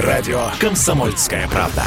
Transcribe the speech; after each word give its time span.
Радио 0.00 0.50
«Комсомольская 0.60 1.48
правда». 1.48 1.82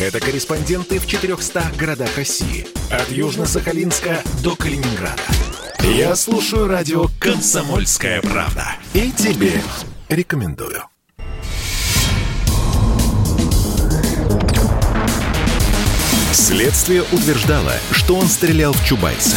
Это 0.00 0.18
корреспонденты 0.18 0.98
в 0.98 1.06
400 1.06 1.62
городах 1.78 2.16
России. 2.16 2.66
От 2.90 3.08
Южно-Сахалинска 3.08 4.18
до 4.42 4.56
Калининграда. 4.56 5.22
Я 5.80 6.16
слушаю 6.16 6.66
радио 6.66 7.06
«Комсомольская 7.20 8.20
правда». 8.20 8.64
И 8.94 9.12
тебе 9.12 9.52
рекомендую. 10.08 10.82
Следствие 16.32 17.02
утверждало, 17.12 17.74
что 17.92 18.16
он 18.16 18.26
стрелял 18.26 18.72
в 18.72 18.84
Чубайса. 18.84 19.36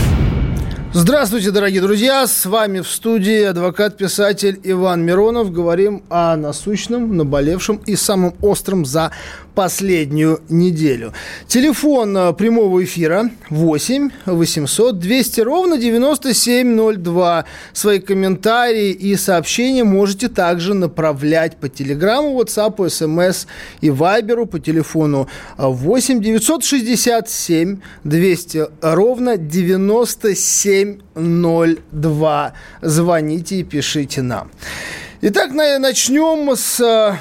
Здравствуйте, 0.93 1.51
дорогие 1.51 1.79
друзья! 1.79 2.27
С 2.27 2.45
вами 2.45 2.81
в 2.81 2.87
студии 2.89 3.43
адвокат-писатель 3.43 4.59
Иван 4.61 5.05
Миронов. 5.05 5.49
Говорим 5.49 6.03
о 6.09 6.35
насущном, 6.35 7.15
наболевшем 7.15 7.77
и 7.85 7.95
самом 7.95 8.35
остром 8.41 8.83
за 8.83 9.13
последнюю 9.55 10.41
неделю. 10.49 11.13
Телефон 11.47 12.15
э, 12.15 12.33
прямого 12.33 12.83
эфира 12.83 13.29
8 13.49 14.09
800 14.25 14.99
200 14.99 15.41
ровно 15.41 15.77
9702. 15.77 17.45
Свои 17.73 17.99
комментарии 17.99 18.91
и 18.91 19.15
сообщения 19.15 19.83
можете 19.83 20.29
также 20.29 20.73
направлять 20.73 21.57
по 21.57 21.69
телеграмму, 21.69 22.39
WhatsApp, 22.41 22.89
смс 22.89 23.47
и 23.81 23.89
вайберу 23.89 24.45
по 24.45 24.59
телефону 24.59 25.27
8 25.57 26.21
967 26.21 27.79
200 28.03 28.67
ровно 28.81 29.37
9702. 30.83 32.53
Звоните 32.81 33.55
и 33.55 33.63
пишите 33.63 34.21
нам. 34.21 34.51
Итак, 35.21 35.53
начнем 35.53 36.55
с 36.55 36.79
э, 36.79 37.15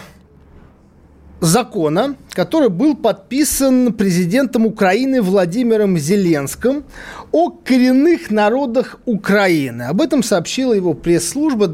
закона, 1.41 2.17
который 2.31 2.69
был 2.69 2.97
подписан 2.97 3.93
президентом 3.93 4.67
Украины 4.67 5.21
Владимиром 5.21 5.99
Зеленским 5.99 6.85
о 7.33 7.51
коренных 7.51 8.31
народах 8.31 8.99
Украины. 9.05 9.83
Об 9.83 10.01
этом 10.01 10.23
сообщила 10.23 10.73
его 10.73 10.95
пресс-служба 10.95 11.67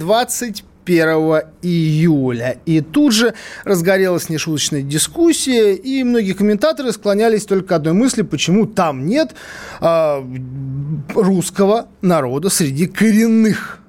21 0.87 1.43
июля. 1.63 2.59
И 2.65 2.81
тут 2.81 3.13
же 3.13 3.35
разгорелась 3.65 4.29
нешуточная 4.29 4.83
дискуссия, 4.83 5.75
и 5.75 6.05
многие 6.05 6.33
комментаторы 6.33 6.93
склонялись 6.93 7.45
только 7.45 7.69
к 7.69 7.73
одной 7.73 7.93
мысли, 7.93 8.23
почему 8.23 8.67
там 8.67 9.07
нет 9.07 9.35
э, 9.81 10.25
русского 11.15 11.89
народа 12.01 12.49
среди 12.49 12.87
коренных 12.87 13.81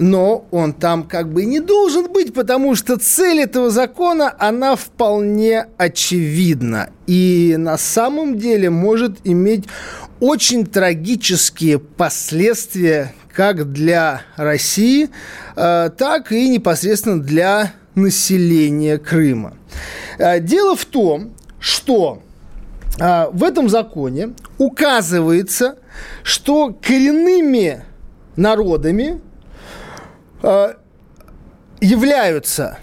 но 0.00 0.46
он 0.52 0.74
там 0.74 1.02
как 1.02 1.32
бы 1.32 1.44
не 1.44 1.58
должен 1.58 2.12
быть, 2.12 2.32
потому 2.32 2.76
что 2.76 2.98
цель 2.98 3.40
этого 3.40 3.68
закона, 3.68 4.32
она 4.38 4.76
вполне 4.76 5.66
очевидна. 5.76 6.90
И 7.08 7.56
на 7.58 7.76
самом 7.78 8.38
деле 8.38 8.70
может 8.70 9.18
иметь 9.24 9.64
очень 10.20 10.66
трагические 10.66 11.80
последствия 11.80 13.12
как 13.32 13.72
для 13.72 14.22
России, 14.36 15.10
э, 15.56 15.90
так 15.96 16.32
и 16.32 16.48
непосредственно 16.48 17.22
для 17.22 17.72
населения 17.94 18.98
Крыма. 18.98 19.54
Э, 20.18 20.40
дело 20.40 20.76
в 20.76 20.84
том, 20.84 21.34
что 21.60 22.22
э, 22.98 23.26
в 23.32 23.44
этом 23.44 23.68
законе 23.68 24.30
указывается, 24.58 25.78
что 26.22 26.76
коренными 26.80 27.82
народами 28.36 29.20
являются 31.80 32.78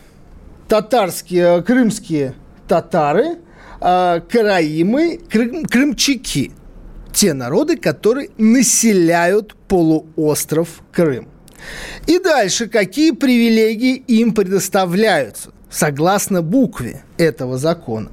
татарские, 0.68 1.64
крымские 1.64 2.34
татары, 2.68 3.38
караимы, 3.80 5.22
крым, 5.32 5.64
крымчаки. 5.64 6.52
Те 7.16 7.34
народы, 7.34 7.78
которые 7.78 8.30
населяют 8.38 9.56
полуостров 9.70 10.82
Крым. 10.92 11.30
И 12.08 12.20
дальше, 12.20 12.68
какие 12.68 13.12
привилегии 13.12 13.96
им 13.96 14.34
предоставляются, 14.34 15.52
согласно 15.70 16.42
букве 16.42 17.04
этого 17.18 17.58
закона. 17.58 18.12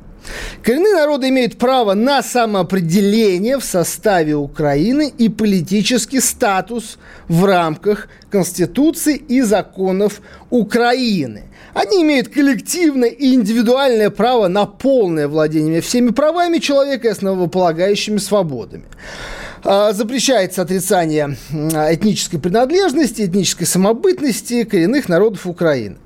Коренные 0.63 0.95
народы 0.95 1.31
имеют 1.31 1.59
право 1.59 1.95
на 1.95 2.23
самоопределение 2.23 3.59
в 3.59 3.65
составе 3.65 4.37
Украины 4.37 5.13
и 5.19 5.29
политический 5.29 6.21
статус 6.21 6.97
в 7.27 7.45
рамках 7.45 8.07
Конституции 8.31 9.17
и 9.17 9.43
законов 9.43 10.21
Украины. 10.49 11.43
Они 11.75 12.03
имеют 12.03 12.29
коллективное 12.29 13.09
и 13.09 13.35
индивидуальное 13.35 14.11
право 14.11 14.49
на 14.49 14.67
полное 14.67 15.27
владение 15.27 15.81
всеми 15.81 16.11
правами 16.11 16.59
человека 16.59 17.09
и 17.09 17.11
основополагающими 17.11 18.19
свободами. 18.19 18.85
А, 19.65 19.93
запрещается 19.93 20.63
отрицание 20.63 21.37
этнической 21.51 22.41
принадлежности, 22.41 23.23
этнической 23.23 23.67
самобытности 23.67 24.65
коренных 24.65 25.09
народов 25.09 25.47
Украины. 25.47 25.97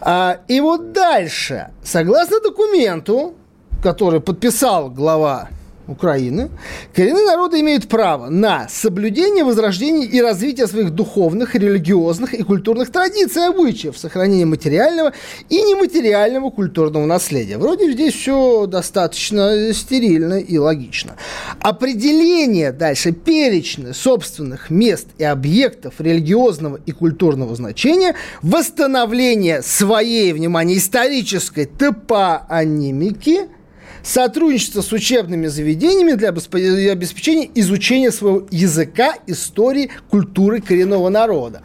А, 0.00 0.38
и 0.48 0.60
вот 0.60 0.92
дальше, 0.92 1.70
согласно 1.82 2.40
документу, 2.40 3.34
который 3.82 4.20
подписал 4.20 4.90
глава 4.90 5.48
Украины, 5.90 6.50
коренные 6.94 7.26
народы 7.26 7.60
имеют 7.60 7.88
право 7.88 8.28
на 8.28 8.68
соблюдение, 8.68 9.44
возрождение 9.44 10.06
и 10.06 10.20
развитие 10.20 10.66
своих 10.66 10.90
духовных, 10.90 11.54
религиозных 11.54 12.34
и 12.34 12.42
культурных 12.42 12.90
традиций 12.90 13.42
и 13.42 13.46
обычаев, 13.46 13.98
сохранение 13.98 14.46
материального 14.46 15.12
и 15.48 15.62
нематериального 15.62 16.50
культурного 16.50 17.06
наследия. 17.06 17.58
Вроде 17.58 17.92
здесь 17.92 18.14
все 18.14 18.66
достаточно 18.66 19.72
стерильно 19.74 20.38
и 20.38 20.58
логично. 20.58 21.16
Определение 21.60 22.72
дальше 22.72 23.12
перечня 23.12 23.92
собственных 23.92 24.70
мест 24.70 25.08
и 25.18 25.24
объектов 25.24 25.94
религиозного 25.98 26.80
и 26.86 26.92
культурного 26.92 27.54
значения, 27.56 28.14
восстановление 28.42 29.62
своей, 29.62 30.32
внимание, 30.32 30.78
исторической 30.78 31.66
топоанимики– 31.66 33.48
сотрудничество 34.02 34.80
с 34.82 34.92
учебными 34.92 35.46
заведениями 35.46 36.12
для 36.12 36.28
обеспечения 36.30 37.50
изучения 37.54 38.10
своего 38.10 38.46
языка, 38.50 39.14
истории, 39.26 39.90
культуры 40.10 40.60
коренного 40.60 41.08
народа. 41.08 41.62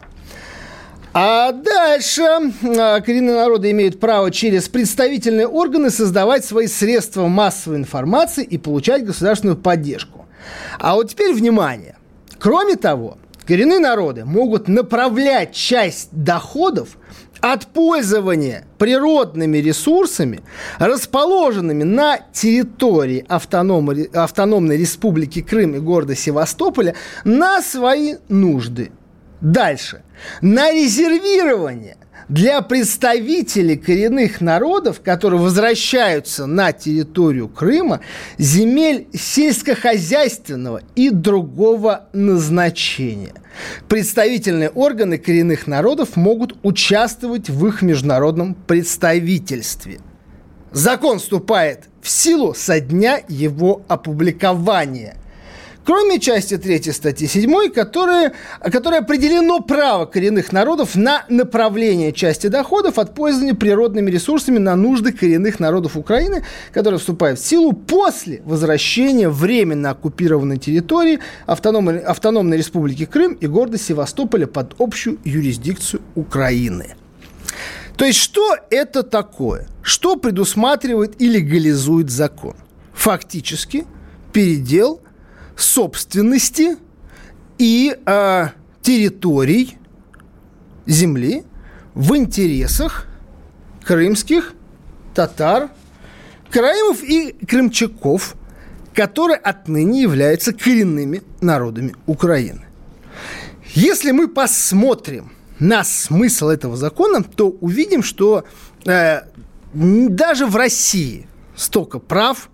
А 1.18 1.52
дальше 1.52 2.22
а, 2.22 3.00
коренные 3.00 3.36
народы 3.36 3.70
имеют 3.70 3.98
право 3.98 4.30
через 4.30 4.68
представительные 4.68 5.48
органы 5.48 5.88
создавать 5.88 6.44
свои 6.44 6.66
средства 6.66 7.26
массовой 7.26 7.78
информации 7.78 8.44
и 8.44 8.58
получать 8.58 9.02
государственную 9.02 9.56
поддержку. 9.56 10.26
А 10.78 10.94
вот 10.94 11.10
теперь 11.10 11.32
внимание. 11.32 11.96
Кроме 12.38 12.76
того, 12.76 13.16
коренные 13.46 13.78
народы 13.78 14.26
могут 14.26 14.68
направлять 14.68 15.54
часть 15.54 16.10
доходов 16.12 16.98
от 17.40 17.66
пользования 17.66 18.66
природными 18.78 19.58
ресурсами, 19.58 20.42
расположенными 20.78 21.82
на 21.82 22.18
территории 22.32 23.24
автономной, 23.28 24.04
автономной 24.12 24.76
республики 24.76 25.42
Крым 25.42 25.76
и 25.76 25.78
города 25.78 26.14
Севастополя, 26.14 26.94
на 27.24 27.62
свои 27.62 28.16
нужды. 28.28 28.90
Дальше. 29.40 30.02
На 30.40 30.72
резервирование 30.72 31.96
для 32.28 32.60
представителей 32.62 33.76
коренных 33.76 34.40
народов, 34.40 35.00
которые 35.00 35.40
возвращаются 35.40 36.46
на 36.46 36.72
территорию 36.72 37.48
Крыма, 37.48 38.00
земель 38.38 39.06
сельскохозяйственного 39.12 40.80
и 40.96 41.10
другого 41.10 42.08
назначения. 42.12 43.34
Представительные 43.88 44.70
органы 44.70 45.18
коренных 45.18 45.66
народов 45.66 46.16
могут 46.16 46.56
участвовать 46.62 47.48
в 47.48 47.66
их 47.66 47.82
международном 47.82 48.54
представительстве. 48.54 50.00
Закон 50.72 51.20
вступает 51.20 51.84
в 52.02 52.08
силу 52.08 52.54
со 52.54 52.80
дня 52.80 53.20
его 53.28 53.82
опубликования– 53.88 55.16
Кроме 55.86 56.18
части 56.18 56.58
3 56.58 56.90
статьи 56.90 57.28
7, 57.28 57.70
которая, 57.70 58.32
которая 58.60 59.02
определено 59.02 59.60
право 59.60 60.04
коренных 60.04 60.50
народов 60.50 60.96
на 60.96 61.24
направление 61.28 62.12
части 62.12 62.48
доходов 62.48 62.98
от 62.98 63.14
пользования 63.14 63.54
природными 63.54 64.10
ресурсами 64.10 64.58
на 64.58 64.74
нужды 64.74 65.12
коренных 65.12 65.60
народов 65.60 65.96
Украины, 65.96 66.42
которая 66.72 66.98
вступает 66.98 67.38
в 67.38 67.46
силу 67.46 67.72
после 67.72 68.42
возвращения 68.44 69.28
временно 69.28 69.90
оккупированной 69.90 70.58
территории 70.58 71.20
автономной, 71.46 72.00
автономной 72.00 72.56
республики 72.56 73.04
Крым 73.04 73.34
и 73.34 73.46
города 73.46 73.78
Севастополя 73.78 74.48
под 74.48 74.74
общую 74.80 75.18
юрисдикцию 75.24 76.02
Украины. 76.16 76.96
То 77.96 78.04
есть, 78.04 78.18
что 78.18 78.56
это 78.70 79.04
такое? 79.04 79.68
Что 79.82 80.16
предусматривает 80.16 81.22
и 81.22 81.28
легализует 81.28 82.10
закон? 82.10 82.56
Фактически 82.92 83.84
передел 84.32 85.00
собственности 85.56 86.76
и 87.58 87.96
э, 88.04 88.48
территорий 88.82 89.78
земли 90.86 91.44
в 91.94 92.14
интересах 92.16 93.06
крымских 93.84 94.52
татар, 95.14 95.70
краимов 96.50 97.02
и 97.02 97.32
крымчаков, 97.32 98.36
которые 98.94 99.38
отныне 99.38 100.02
являются 100.02 100.52
коренными 100.52 101.22
народами 101.40 101.94
Украины. 102.06 102.66
Если 103.74 104.10
мы 104.10 104.28
посмотрим 104.28 105.32
на 105.58 105.84
смысл 105.84 106.48
этого 106.48 106.76
закона, 106.76 107.22
то 107.22 107.48
увидим, 107.48 108.02
что 108.02 108.44
э, 108.84 109.20
даже 109.72 110.46
в 110.46 110.56
России 110.56 111.26
столько 111.54 111.98
прав 111.98 112.50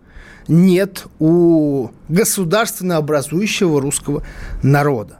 нет 0.49 1.07
у 1.19 1.89
государственно 2.09 2.97
образующего 2.97 3.81
русского 3.81 4.23
народа. 4.63 5.19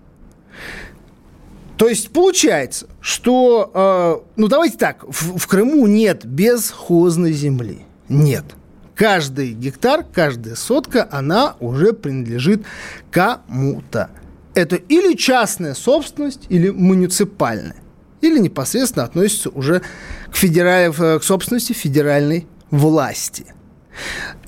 То 1.77 1.89
есть 1.89 2.11
получается, 2.11 2.87
что, 3.01 3.71
э, 3.75 4.31
ну 4.37 4.49
давайте 4.49 4.79
так, 4.79 5.05
в, 5.05 5.39
в 5.39 5.47
Крыму 5.49 5.87
нет 5.87 6.25
безхозной 6.25 7.33
земли. 7.33 7.81
Нет. 8.09 8.45
Каждый 8.95 9.53
гектар, 9.53 10.05
каждая 10.05 10.55
сотка, 10.55 11.09
она 11.11 11.57
уже 11.59 11.93
принадлежит 11.93 12.63
кому-то. 13.11 14.11
Это 14.55 14.77
или 14.77 15.15
частная 15.17 15.75
собственность, 15.75 16.43
или 16.51 16.71
муниципальная. 16.71 17.77
Или 18.21 18.39
непосредственно 18.39 19.05
относится 19.05 19.51
уже 19.51 19.83
к, 20.31 20.37
федераль... 20.37 20.93
к 20.93 21.23
собственности 21.23 21.73
федеральной 21.73 22.47
власти. 22.71 23.47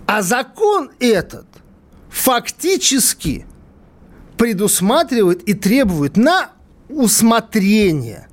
А 0.07 0.23
закон 0.23 0.91
этот 1.01 1.47
фактически 2.11 3.47
предусматривает 4.37 5.43
и 5.43 5.55
требует 5.55 6.17
на 6.17 6.51
усмотрение 6.89 8.29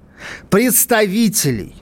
представителей 0.50 1.76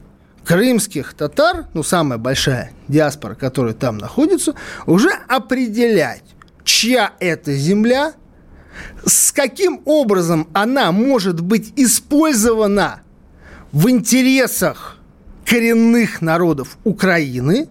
крымских 0.46 1.14
татар, 1.14 1.68
ну, 1.74 1.84
самая 1.84 2.18
большая 2.18 2.72
диаспора, 2.88 3.36
которая 3.36 3.74
там 3.74 3.98
находится, 3.98 4.56
уже 4.88 5.12
определять, 5.28 6.24
чья 6.64 7.14
это 7.20 7.54
земля, 7.54 8.14
с 9.06 9.32
каким 9.32 9.82
образом 9.86 10.48
она 10.54 10.92
может 10.92 11.42
быть 11.42 11.74
использована 11.76 13.02
в 13.72 13.90
интересах 13.90 14.98
коренных 15.46 16.22
народов 16.22 16.78
Украины. 16.84 17.68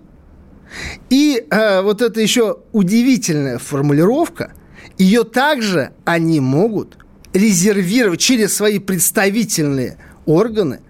И 1.10 1.46
э, 1.50 1.82
вот 1.82 2.02
это 2.02 2.20
еще 2.20 2.58
удивительная 2.72 3.58
формулировка, 3.58 4.52
ее 4.98 5.24
также 5.24 5.92
они 6.04 6.40
могут 6.40 6.98
резервировать 7.32 8.20
через 8.20 8.54
свои 8.54 8.78
представительные 8.78 9.98
органы, 10.26 10.80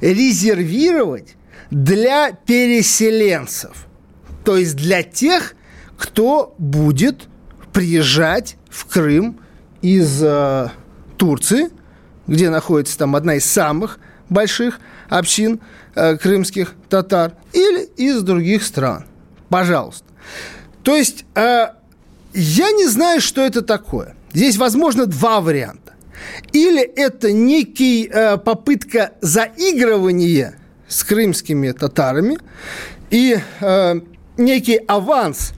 резервировать 0.00 1.36
для 1.70 2.32
переселенцев. 2.32 3.86
То 4.44 4.56
есть 4.56 4.76
для 4.76 5.02
тех, 5.02 5.54
кто 5.98 6.54
будет 6.58 7.28
приезжать 7.72 8.56
в 8.70 8.86
Крым 8.86 9.40
из 9.82 10.22
э, 10.22 10.68
Турции, 11.16 11.70
где 12.26 12.50
находится 12.50 12.98
там 12.98 13.16
одна 13.16 13.34
из 13.34 13.44
самых 13.44 13.98
больших 14.28 14.80
общин 15.08 15.60
э, 15.94 16.16
крымских 16.16 16.74
татар, 16.88 17.32
или 17.52 17.84
из 17.96 18.22
других 18.22 18.62
стран. 18.62 19.04
Пожалуйста. 19.48 20.04
То 20.82 20.96
есть 20.96 21.24
э, 21.34 21.68
я 22.34 22.70
не 22.70 22.86
знаю, 22.86 23.20
что 23.20 23.40
это 23.40 23.62
такое. 23.62 24.14
Здесь 24.32 24.56
возможно 24.56 25.06
два 25.06 25.40
варианта. 25.40 25.94
Или 26.52 26.82
это 26.82 27.32
некий 27.32 28.08
э, 28.12 28.36
попытка 28.38 29.12
заигрывания 29.20 30.56
с 30.88 31.02
крымскими 31.04 31.72
татарами 31.72 32.38
и 33.10 33.38
э, 33.60 34.00
некий 34.36 34.76
аванс, 34.76 35.52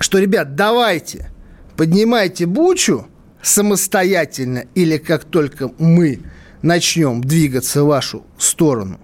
что, 0.00 0.18
ребят, 0.18 0.54
давайте, 0.54 1.30
поднимайте 1.76 2.46
бучу 2.46 3.06
самостоятельно 3.42 4.64
или 4.74 4.98
как 4.98 5.24
только 5.24 5.70
мы 5.78 6.20
начнем 6.62 7.22
двигаться 7.22 7.82
в 7.82 7.88
вашу 7.88 8.24
сторону. 8.38 9.00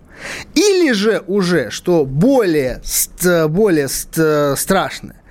Или 0.55 0.93
же 0.93 1.23
уже, 1.26 1.70
что 1.70 2.05
более, 2.05 2.82
более 3.49 3.88
страшное, 3.88 5.23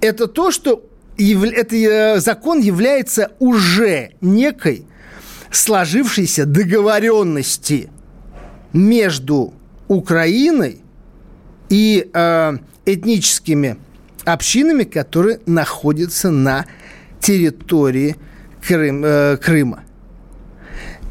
это 0.00 0.26
то, 0.26 0.50
что 0.50 0.84
это 1.18 1.76
э, 1.76 2.20
закон 2.20 2.60
является 2.60 3.32
уже 3.38 4.10
некой 4.20 4.86
сложившейся 5.50 6.44
договоренности 6.44 7.88
между 8.72 9.54
Украиной 9.88 10.82
и 11.70 12.10
э, 12.12 12.58
этническими 12.84 13.76
общинами, 14.24 14.84
которые 14.84 15.40
находятся 15.46 16.30
на 16.30 16.66
территории 17.20 18.16
Крым, 18.66 19.04
э, 19.04 19.36
Крыма. 19.38 19.84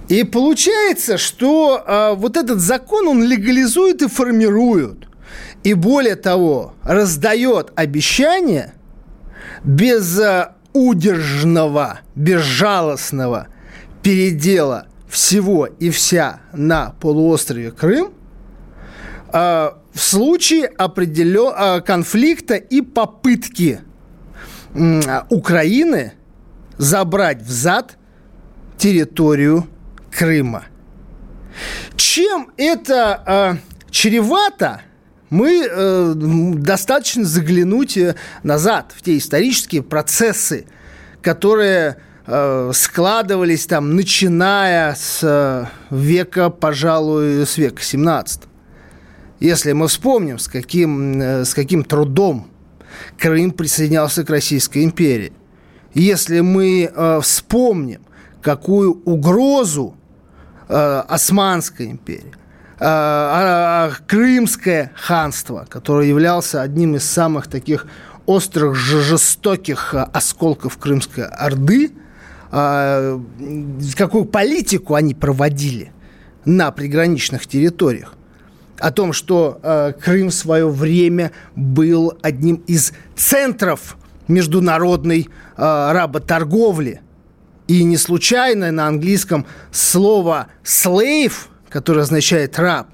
И 0.08 0.24
получается, 0.24 1.18
что 1.18 1.84
э, 1.86 2.16
вот 2.16 2.38
этот 2.38 2.60
закон, 2.60 3.08
он 3.08 3.24
легализует 3.24 4.02
и 4.02 4.08
формирует. 4.08 5.08
И 5.64 5.74
более 5.74 6.16
того, 6.16 6.74
раздает 6.84 7.72
обещания 7.76 8.76
без 9.64 10.20
э, 10.20 10.52
удержного, 10.74 12.02
безжалостного 12.14 13.48
передела 14.04 14.88
всего 15.08 15.66
и 15.66 15.90
вся 15.90 16.42
на 16.54 16.94
полуострове 17.00 17.72
Крым 17.72 18.14
э, 19.34 19.72
в 19.94 20.00
случае 20.00 20.66
определен, 20.66 21.52
э, 21.58 21.82
конфликта 21.82 22.56
и 22.56 22.82
попытки 22.82 23.80
э, 24.76 25.22
Украины 25.30 26.14
забрать 26.78 27.42
взад 27.42 27.98
территорию 28.78 29.66
Крыма. 30.18 30.66
Чем 31.96 32.52
это 32.58 33.24
э, 33.26 33.90
чревато, 33.90 34.82
мы 35.30 35.68
э, 35.70 36.14
достаточно 36.16 37.26
заглянуть 37.26 37.98
э, 37.98 38.16
назад 38.44 38.94
в 38.96 39.02
те 39.02 39.18
исторические 39.18 39.84
процессы, 39.84 40.66
которые 41.22 41.98
Э, 42.28 42.72
складывались 42.74 43.68
там, 43.68 43.96
начиная 43.96 44.96
с 44.96 45.20
э, 45.22 45.66
века, 45.92 46.50
пожалуй, 46.50 47.46
с 47.46 47.58
века 47.58 47.84
17. 47.84 48.42
Если 49.40 49.74
мы 49.74 49.88
вспомним, 49.88 50.40
с 50.40 50.48
каким, 50.48 51.22
с 51.22 51.54
каким 51.54 51.84
трудом 51.84 52.48
Крым 53.20 53.52
присоединялся 53.52 54.24
к 54.24 54.30
Российской 54.30 54.86
империи. 54.86 55.34
Если 55.94 56.40
мы 56.40 56.90
вспомним, 57.22 58.02
какую 58.42 59.02
угрозу 59.04 59.96
э, 60.68 61.04
Османской 61.08 61.88
империи, 61.92 62.34
э, 62.80 62.86
э, 62.86 63.92
Крымское 64.08 64.92
ханство, 64.96 65.66
которое 65.70 66.08
являлся 66.08 66.62
одним 66.62 66.96
из 66.96 67.04
самых 67.04 67.48
таких 67.48 67.88
острых, 68.26 68.76
жестоких 68.76 69.94
осколков 69.94 70.78
Крымской 70.78 71.26
Орды– 71.26 71.92
а, 72.58 73.22
какую 73.98 74.24
политику 74.24 74.96
они 74.96 75.14
проводили 75.14 75.92
на 76.46 76.72
приграничных 76.72 77.48
территориях. 77.48 78.14
О 78.78 78.92
том, 78.92 79.12
что 79.12 79.60
э, 79.62 79.92
Крым 80.02 80.30
в 80.30 80.34
свое 80.34 80.70
время 80.70 81.32
был 81.56 82.18
одним 82.22 82.56
из 82.68 82.94
центров 83.16 83.98
международной 84.30 85.28
э, 85.58 85.92
работорговли. 85.92 87.02
И 87.68 87.84
не 87.84 87.98
случайно 87.98 88.72
на 88.72 88.88
английском 88.88 89.46
слово 89.72 90.48
slave, 90.64 91.34
которое 91.70 92.02
означает 92.02 92.60
раб, 92.60 92.88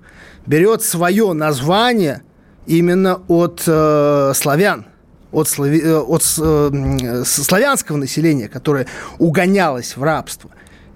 берет 0.45 0.81
свое 0.81 1.33
название 1.33 2.21
именно 2.65 3.21
от 3.27 3.63
э, 3.67 4.31
славян 4.35 4.85
от, 5.31 5.47
слави... 5.47 5.81
Э, 5.81 5.97
от 5.99 6.23
э, 6.39 7.23
славянского 7.25 7.97
населения, 7.97 8.47
которое 8.47 8.87
угонялось 9.17 9.95
в 9.95 10.03
рабство 10.03 10.51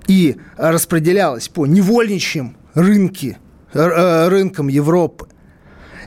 и 0.08 0.38
распределялось 0.58 1.48
по 1.48 1.66
невольничьим 1.66 2.58
рынке, 2.74 3.38
э, 3.74 4.28
рынкам 4.28 4.68
Европы. 4.68 5.28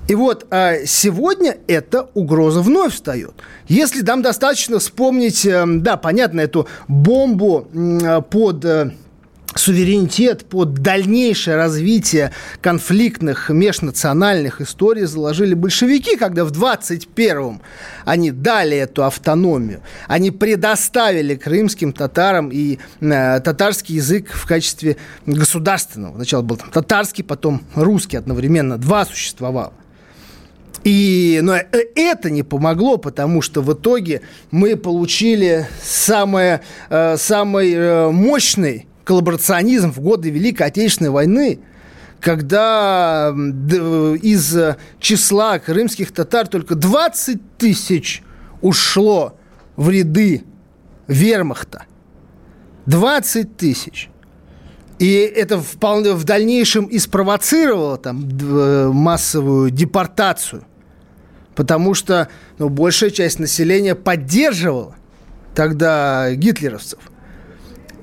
И 0.09 0.15
вот 0.15 0.47
а 0.51 0.87
сегодня 0.87 1.59
эта 1.67 2.09
угроза 2.15 2.63
вновь 2.63 2.95
встает. 2.95 3.35
Если 3.69 4.01
нам 4.01 4.23
достаточно 4.23 4.79
вспомнить, 4.79 5.47
да, 5.47 5.97
понятно, 5.99 6.41
эту 6.41 6.67
бомбу 6.89 7.69
под 8.31 8.65
суверенитет, 9.55 10.47
под 10.47 10.75
дальнейшее 10.75 11.57
развитие 11.57 12.33
конфликтных 12.61 13.51
межнациональных 13.51 14.61
историй 14.61 15.05
заложили 15.05 15.55
большевики, 15.55 16.17
когда 16.17 16.45
в 16.45 16.53
21-м 16.53 17.61
они 18.05 18.31
дали 18.31 18.77
эту 18.77 19.05
автономию. 19.05 19.81
Они 20.07 20.31
предоставили 20.31 21.35
крымским 21.35 21.93
татарам 21.93 22.51
и 22.51 22.79
э, 23.01 23.41
татарский 23.41 23.97
язык 23.97 24.31
в 24.33 24.47
качестве 24.47 24.97
государственного. 25.27 26.15
Сначала 26.17 26.43
был 26.43 26.57
там 26.57 26.71
татарский, 26.71 27.25
потом 27.25 27.63
русский 27.75 28.17
одновременно. 28.17 28.79
Два 28.79 29.05
существовало. 29.05 29.73
И, 30.85 31.41
но 31.43 31.57
это 31.95 32.31
не 32.31 32.43
помогло, 32.43 32.99
потому 32.99 33.43
что 33.43 33.63
в 33.63 33.73
итоге 33.73 34.23
мы 34.51 34.77
получили 34.77 35.67
самое, 35.83 36.61
э, 36.89 37.17
самый 37.17 37.73
э, 37.73 38.11
мощный 38.11 38.87
коллаборационизм 39.05 39.93
в 39.93 40.01
годы 40.01 40.31
Великой 40.31 40.69
Отечественной 40.69 41.11
войны, 41.11 41.61
когда 42.21 43.33
из 44.23 44.57
числа 45.01 45.59
крымских 45.59 46.13
татар 46.13 46.47
только 46.49 46.75
20 46.75 47.57
тысяч 47.59 48.23
ушло 48.61 49.37
в 49.77 49.89
ряды 49.91 50.43
вермахта. 51.07 51.85
20 52.87 53.57
тысяч. 53.57 54.11
И 54.99 55.15
это 55.15 55.61
вполне 55.61 56.13
в 56.15 56.25
дальнейшем 56.25 56.87
и 56.87 56.99
спровоцировало 56.99 57.99
там 57.99 58.29
массовую 58.93 59.71
депортацию. 59.71 60.65
Потому 61.55 61.95
что 61.95 62.29
ну, 62.59 62.69
большая 62.69 63.11
часть 63.11 63.39
населения 63.39 63.95
поддерживала 63.95 64.97
тогда 65.55 66.33
гитлеровцев– 66.35 66.99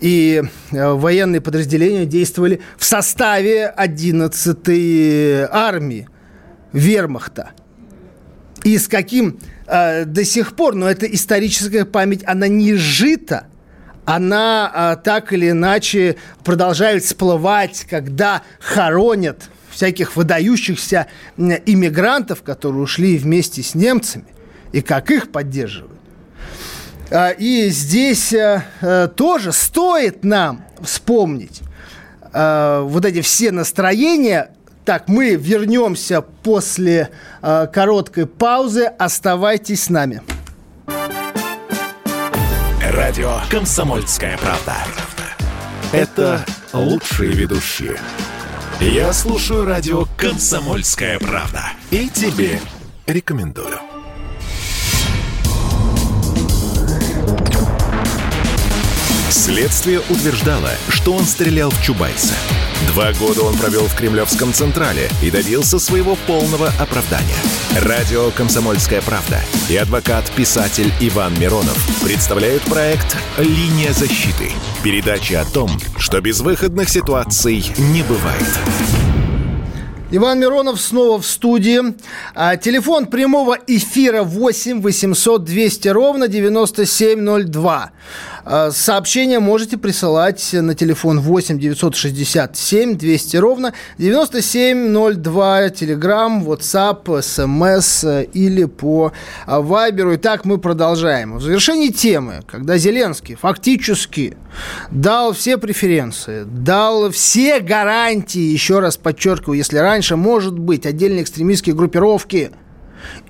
и 0.02 0.44
э, 0.72 0.94
военные 0.94 1.42
подразделения 1.42 2.06
действовали 2.06 2.62
в 2.78 2.86
составе 2.86 3.74
11-й 3.78 5.48
армии 5.50 6.08
вермахта. 6.74 7.52
И 8.64 8.78
с 8.78 8.88
каким 8.88 9.40
э, 9.68 10.06
до 10.06 10.26
сих 10.26 10.56
пор, 10.56 10.76
но 10.76 10.90
эта 10.90 11.06
историческая 11.06 11.86
память, 11.86 12.24
она 12.26 12.48
не 12.48 12.74
жита, 12.76 13.48
она 14.06 14.72
э, 14.74 15.04
так 15.04 15.34
или 15.34 15.50
иначе 15.50 16.18
продолжает 16.44 17.04
всплывать, 17.04 17.86
когда 17.90 18.44
хоронят 18.60 19.50
всяких 19.70 20.16
выдающихся 20.16 21.08
иммигрантов, 21.38 22.44
которые 22.44 22.82
ушли 22.84 23.18
вместе 23.18 23.62
с 23.62 23.76
немцами, 23.76 24.26
и 24.72 24.82
как 24.82 25.12
их 25.12 25.32
поддерживают. 25.32 25.96
А, 27.12 27.30
и 27.30 27.70
здесь 27.70 28.34
э, 28.34 28.64
э, 28.82 29.08
тоже 29.16 29.52
стоит 29.52 30.24
нам 30.24 30.66
вспомнить 30.82 31.62
э, 32.34 32.82
вот 32.84 33.06
эти 33.06 33.22
все 33.22 33.52
настроения. 33.52 34.52
Так, 34.86 35.08
мы 35.08 35.36
вернемся 35.36 36.22
после 36.22 37.10
короткой 37.42 38.28
паузы. 38.28 38.86
Оставайтесь 38.86 39.86
с 39.86 39.90
нами. 39.90 40.22
Радио 42.96 43.42
«Комсомольская 43.50 44.38
правда». 44.38 44.78
Это 45.92 46.46
лучшие 46.72 47.34
ведущие. 47.34 48.00
Я 48.80 49.12
слушаю 49.12 49.66
радио 49.66 50.06
«Комсомольская 50.16 51.20
правда». 51.20 51.66
И 51.92 52.08
тебе 52.08 52.58
рекомендую. 53.06 53.78
Следствие 59.30 60.00
утверждало, 60.00 60.72
что 60.88 61.16
он 61.16 61.26
стрелял 61.26 61.72
в 61.72 61.84
Чубайса. 61.84 62.34
Два 62.88 63.14
года 63.14 63.42
он 63.42 63.56
провел 63.58 63.88
в 63.88 63.96
Кремлевском 63.96 64.54
Централе 64.54 65.10
и 65.22 65.32
добился 65.32 65.80
своего 65.80 66.16
полного 66.28 66.72
оправдания. 66.80 67.36
Радио 67.82 68.32
«Комсомольская 68.32 69.02
правда» 69.02 69.40
и 69.70 69.76
адвокат-писатель 69.76 70.92
Иван 71.00 71.40
Миронов 71.40 71.78
представляют 72.04 72.64
проект 72.64 73.18
«Линия 73.38 73.94
защиты». 73.94 74.52
Передача 74.84 75.42
о 75.42 75.46
том, 75.46 75.72
что 75.98 76.22
безвыходных 76.22 76.90
ситуаций 76.90 77.66
не 77.78 78.04
бывает. 78.04 78.60
Иван 80.12 80.40
Миронов 80.40 80.80
снова 80.80 81.20
в 81.20 81.26
студии. 81.26 81.82
А, 82.36 82.58
телефон 82.58 83.08
прямого 83.08 83.58
эфира 83.68 84.24
8 84.24 84.82
800 84.82 85.44
200 85.44 85.88
ровно 85.90 86.28
9702. 86.28 87.92
А, 88.48 88.70
сообщение 88.70 89.40
можете 89.40 89.76
присылать 89.76 90.54
на 90.54 90.76
телефон 90.76 91.20
8 91.20 91.58
967 91.58 92.96
200 92.96 93.38
ровно 93.38 93.74
9702. 93.98 95.70
Телеграм, 95.70 96.48
WhatsApp, 96.48 97.22
смс 97.24 98.06
или 98.34 98.66
по 98.66 99.12
Вайберу. 99.48 100.16
Итак, 100.16 100.46
мы 100.46 100.60
продолжаем. 100.60 101.38
В 101.38 101.42
завершении 101.42 101.90
темы, 101.90 102.44
когда 102.46 102.78
Зеленский 102.78 103.34
фактически 103.34 104.38
дал 104.92 105.34
все 105.34 105.58
преференции, 105.58 106.44
дал 106.46 107.10
все 107.10 107.60
гарантии, 107.60 108.40
еще 108.40 108.80
раз 108.80 108.96
подчеркиваю, 108.96 109.58
если 109.58 109.80
раньше, 109.80 110.16
может 110.18 110.60
быть, 110.60 110.86
отдельные 110.86 111.24
экстремистские 111.24 111.74
группировки– 111.74 112.52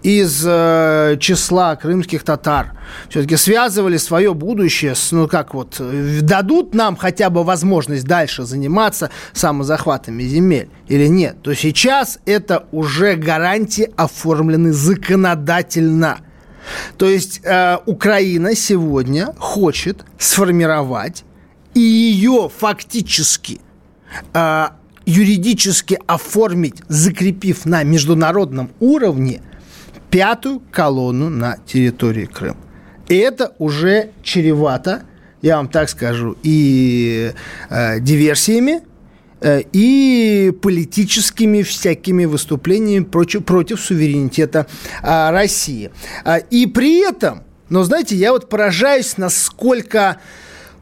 из 0.03 0.43
э, 0.45 1.17
числа 1.19 1.75
крымских 1.75 2.23
татар 2.23 2.73
все-таки 3.09 3.37
связывали 3.37 3.97
свое 3.97 4.33
будущее 4.33 4.93
с, 4.93 5.11
ну 5.11 5.27
как 5.27 5.53
вот, 5.53 5.81
дадут 6.21 6.73
нам 6.73 6.95
хотя 6.95 7.29
бы 7.29 7.43
возможность 7.43 8.05
дальше 8.05 8.43
заниматься 8.43 9.09
самозахватами 9.33 10.23
земель 10.23 10.69
или 10.87 11.07
нет, 11.07 11.37
то 11.41 11.53
сейчас 11.55 12.19
это 12.25 12.65
уже 12.71 13.15
гарантии 13.15 13.89
оформлены 13.95 14.73
законодательно. 14.73 16.19
То 16.97 17.07
есть 17.07 17.41
э, 17.43 17.77
Украина 17.85 18.55
сегодня 18.55 19.33
хочет 19.37 20.03
сформировать 20.17 21.23
и 21.73 21.79
ее 21.79 22.49
фактически 22.55 23.59
э, 24.33 24.67
юридически 25.05 25.99
оформить, 26.07 26.81
закрепив 26.87 27.65
на 27.65 27.83
международном 27.83 28.71
уровне– 28.79 29.41
пятую 30.09 30.61
колонну 30.71 31.29
на 31.29 31.57
территории 31.65 32.25
Крыма. 32.25 32.57
И 33.07 33.15
это 33.17 33.53
уже 33.59 34.09
чревато, 34.23 35.03
я 35.41 35.57
вам 35.57 35.67
так 35.67 35.89
скажу, 35.89 36.35
и 36.41 37.33
э, 37.69 37.99
диверсиями, 37.99 38.81
э, 39.41 39.61
и 39.73 40.51
политическими 40.61 41.61
всякими 41.61 42.25
выступлениями 42.25 43.03
против, 43.03 43.45
против 43.45 43.79
суверенитета 43.79 44.65
э, 45.03 45.29
России. 45.29 45.91
Э, 46.23 46.39
и 46.49 46.65
при 46.65 47.07
этом, 47.07 47.43
но 47.69 47.83
знаете, 47.83 48.15
я 48.15 48.31
вот 48.31 48.49
поражаюсь, 48.49 49.17
насколько 49.17 50.17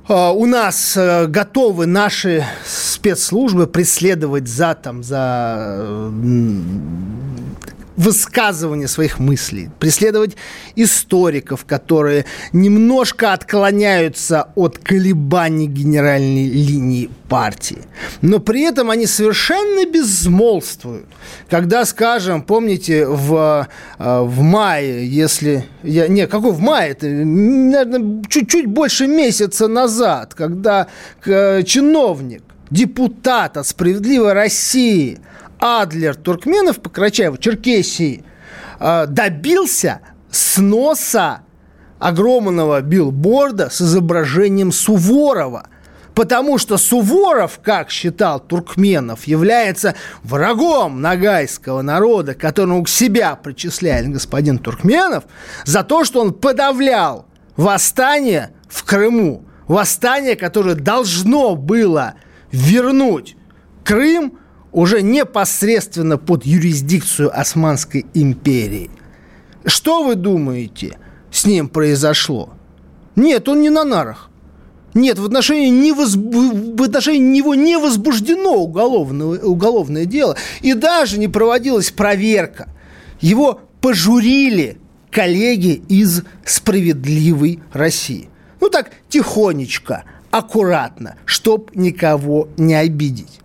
э, 0.08 0.14
у 0.14 0.46
нас 0.46 0.96
э, 0.96 1.28
готовы 1.28 1.86
наши 1.86 2.46
спецслужбы 2.66 3.68
преследовать 3.68 4.48
за, 4.48 4.76
там, 4.76 5.04
за 5.04 6.10
высказывание 7.96 8.88
своих 8.88 9.20
мыслей, 9.20 9.70
преследовать 9.80 10.36
историков, 10.76 11.66
которые 11.66 12.26
немножко 12.52 13.34
отклоняются 13.34 14.50
от 14.56 14.78
колебаний 14.78 15.68
генеральной 15.68 16.48
линии 16.48 17.10
партии. 17.30 17.84
Но 18.22 18.40
при 18.40 18.62
этом 18.62 18.90
они 18.90 19.06
совершенно 19.06 19.86
безмолвствуют. 19.86 21.06
Когда, 21.50 21.86
скажем, 21.86 22.42
помните, 22.42 23.06
в, 23.08 23.68
э, 24.00 24.22
в 24.22 24.42
мае, 24.42 25.08
если... 25.08 25.66
Я, 25.84 26.08
не, 26.08 26.28
какой 26.28 26.52
в 26.52 26.60
мае? 26.60 26.92
Это, 26.92 27.08
наверное, 27.08 28.24
чуть-чуть 28.28 28.68
больше 28.68 29.08
месяца 29.08 29.68
назад, 29.68 30.34
когда 30.34 30.88
э, 31.26 31.64
чиновник, 31.64 32.44
депутат 32.70 33.58
от 33.58 33.68
«Справедливой 33.68 34.34
России» 34.34 35.20
Адлер 35.64 36.16
Туркменов 36.16 36.82
по 36.82 36.90
Карачаеву, 36.90 37.38
Черкесии, 37.38 38.26
а, 38.80 39.06
добился 39.06 40.02
сноса 40.30 41.40
огромного 42.00 42.82
билборда 42.82 43.70
с 43.70 43.82
изображением 43.82 44.74
Суворова. 44.74 45.68
Потому 46.16 46.58
что 46.58 46.78
Суворов, 46.78 47.62
как 47.64 47.92
считал 47.92 48.42
Туркменов, 48.42 49.24
является 49.24 49.96
врагом 50.22 51.02
нагайского 51.02 51.82
народа, 51.82 52.34
которому 52.34 52.84
к 52.84 52.90
себя 52.90 53.38
причисляет 53.38 54.12
господин 54.12 54.60
Туркменов, 54.60 55.24
за 55.64 55.86
то, 55.86 56.04
что 56.04 56.20
он 56.20 56.34
подавлял 56.34 57.26
восстание 57.56 58.52
в 58.68 58.84
Крыму. 58.84 59.46
Восстание, 59.70 60.36
которое 60.36 60.76
должно 60.76 61.56
было 61.56 62.16
вернуть 62.52 63.38
Крым 63.86 64.40
уже 64.74 65.02
непосредственно 65.02 66.18
под 66.18 66.46
юрисдикцию 66.46 67.32
Османской 67.40 68.06
империи. 68.14 68.90
Что 69.66 70.04
вы 70.04 70.16
думаете, 70.16 70.98
с 71.32 71.46
ним 71.46 71.70
произошло? 71.70 72.50
Нет, 73.16 73.48
он 73.48 73.62
не 73.62 73.70
на 73.70 73.86
нарах. 73.86 74.30
Нет, 74.94 75.18
в 75.18 75.26
отношении, 75.26 75.70
не 75.70 75.92
в 75.92 76.82
отношении 76.84 77.40
него 77.40 77.56
не 77.56 77.78
возбуждено 77.78 78.56
уголовное, 78.56 79.40
уголовное 79.40 80.06
дело. 80.06 80.36
И 80.62 80.74
даже 80.74 81.18
не 81.18 81.28
проводилась 81.28 81.92
проверка. 81.92 82.70
Его 83.22 83.62
пожурили 83.82 84.78
коллеги 85.10 85.82
из 85.88 86.24
«Справедливой 86.46 87.60
России». 87.72 88.30
Ну 88.60 88.70
так, 88.70 88.92
тихонечко, 89.10 90.04
аккуратно, 90.32 91.16
чтоб 91.26 91.76
никого 91.76 92.50
не 92.58 92.76
обидеть. 92.76 93.40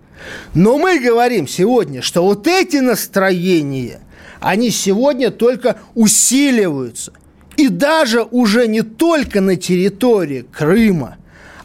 Но 0.54 0.78
мы 0.78 0.98
говорим 0.98 1.46
сегодня, 1.46 2.02
что 2.02 2.22
вот 2.22 2.46
эти 2.46 2.76
настроения, 2.76 4.00
они 4.40 4.70
сегодня 4.70 5.30
только 5.30 5.78
усиливаются. 5.94 7.12
И 7.56 7.68
даже 7.68 8.22
уже 8.22 8.68
не 8.68 8.82
только 8.82 9.40
на 9.40 9.56
территории 9.56 10.46
Крыма, 10.52 11.16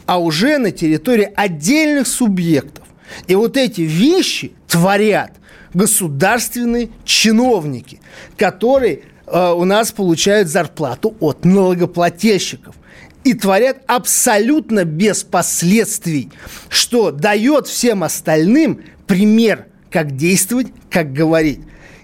а 0.05 0.19
уже 0.19 0.57
на 0.57 0.71
территории 0.71 1.31
отдельных 1.35 2.07
субъектов. 2.07 2.83
И 3.27 3.35
вот 3.35 3.57
эти 3.57 3.81
вещи 3.81 4.53
творят 4.67 5.33
государственные 5.73 6.89
чиновники, 7.05 7.99
которые 8.37 9.01
э, 9.25 9.51
у 9.51 9.65
нас 9.65 9.91
получают 9.91 10.47
зарплату 10.47 11.15
от 11.19 11.45
налогоплательщиков 11.45 12.75
и 13.23 13.33
творят 13.33 13.77
абсолютно 13.87 14.83
без 14.83 15.23
последствий, 15.23 16.31
что 16.69 17.11
дает 17.11 17.67
всем 17.67 18.03
остальным 18.03 18.81
пример, 19.07 19.67
как 19.89 20.15
действовать, 20.15 20.67
как 20.89 21.13
говорить. 21.13 21.61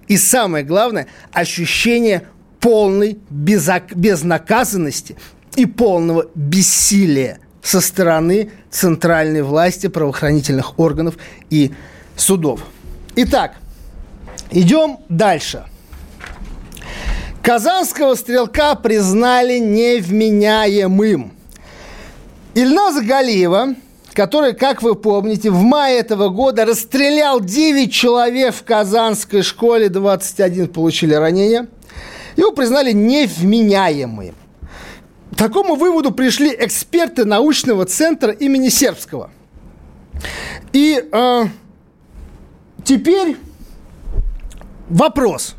И 0.08 0.18
самое 0.18 0.64
главное, 0.64 1.08
ощущение 1.32 2.24
полной 2.60 3.20
безнаказанности 3.30 5.16
и 5.56 5.66
полного 5.66 6.28
бессилия 6.36 7.40
со 7.62 7.82
стороны 7.82 8.52
центральной 8.72 9.42
власти, 9.42 9.88
правоохранительных 9.88 10.80
органов 10.80 11.16
и 11.50 11.72
судов. 12.16 12.66
Итак, 13.16 13.56
идем 14.52 15.00
дальше. 15.10 15.66
Казанского 17.50 18.14
стрелка 18.14 18.76
признали 18.76 19.58
невменяемым. 19.58 21.32
Ильназа 22.54 23.02
Галиева, 23.02 23.74
который, 24.14 24.54
как 24.54 24.84
вы 24.84 24.94
помните, 24.94 25.50
в 25.50 25.60
мае 25.64 25.98
этого 25.98 26.30
года 26.30 26.64
расстрелял 26.66 27.42
9 27.42 27.92
человек 27.92 28.54
в 28.54 28.64
казанской 28.64 29.42
школе, 29.42 29.90
21 29.90 30.68
получили 30.68 31.16
ранения, 31.16 31.68
его 32.38 32.52
признали 32.52 32.92
невменяемым. 32.92 34.36
К 35.32 35.36
такому 35.36 35.74
выводу 35.74 36.12
пришли 36.12 36.56
эксперты 36.56 37.26
научного 37.26 37.88
центра 37.88 38.32
имени 38.32 38.70
Сербского. 38.70 39.32
И 40.72 41.04
э, 41.12 41.46
теперь 42.86 43.38
вопрос 44.88 45.56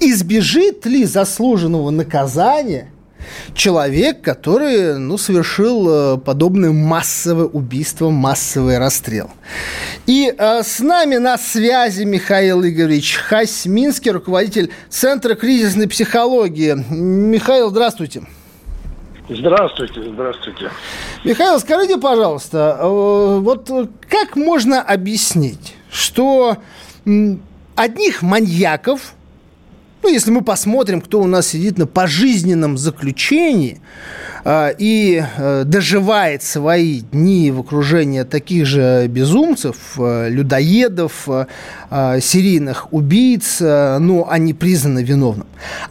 избежит 0.00 0.86
ли 0.86 1.04
заслуженного 1.04 1.90
наказания 1.90 2.90
человек, 3.54 4.22
который 4.22 4.98
ну, 4.98 5.18
совершил 5.18 6.14
э, 6.14 6.18
подобное 6.18 6.72
массовое 6.72 7.46
убийство, 7.46 8.10
массовый 8.10 8.78
расстрел. 8.78 9.30
И 10.06 10.32
э, 10.36 10.62
с 10.62 10.80
нами 10.80 11.16
на 11.16 11.38
связи 11.38 12.04
Михаил 12.04 12.64
Игоревич 12.64 13.16
Хасминский, 13.16 14.10
руководитель 14.10 14.70
Центра 14.88 15.34
кризисной 15.34 15.88
психологии. 15.88 16.74
Михаил, 16.90 17.70
здравствуйте. 17.70 18.22
Здравствуйте, 19.28 20.02
здравствуйте. 20.12 20.70
Михаил, 21.24 21.58
скажите, 21.58 21.98
пожалуйста, 21.98 22.78
э, 22.80 23.38
вот 23.40 23.70
как 24.08 24.36
можно 24.36 24.80
объяснить, 24.80 25.74
что 25.90 26.58
одних 27.74 28.22
маньяков 28.22 29.14
ну, 30.02 30.08
если 30.08 30.30
мы 30.30 30.42
посмотрим, 30.42 31.00
кто 31.00 31.20
у 31.20 31.26
нас 31.26 31.48
сидит 31.48 31.78
на 31.78 31.86
пожизненном 31.86 32.78
заключении 32.78 33.80
э, 34.44 34.74
и 34.78 35.24
э, 35.36 35.64
доживает 35.64 36.42
свои 36.42 37.00
дни 37.00 37.50
в 37.50 37.60
окружении 37.60 38.22
таких 38.22 38.66
же 38.66 39.06
безумцев, 39.08 39.76
э, 39.98 40.28
людоедов, 40.28 41.28
э, 41.28 41.46
э 41.90 42.20
серийных 42.20 42.92
убийц, 42.92 43.58
э, 43.60 43.98
но 43.98 44.28
они 44.30 44.54
признаны 44.54 45.02
виновным. 45.02 45.46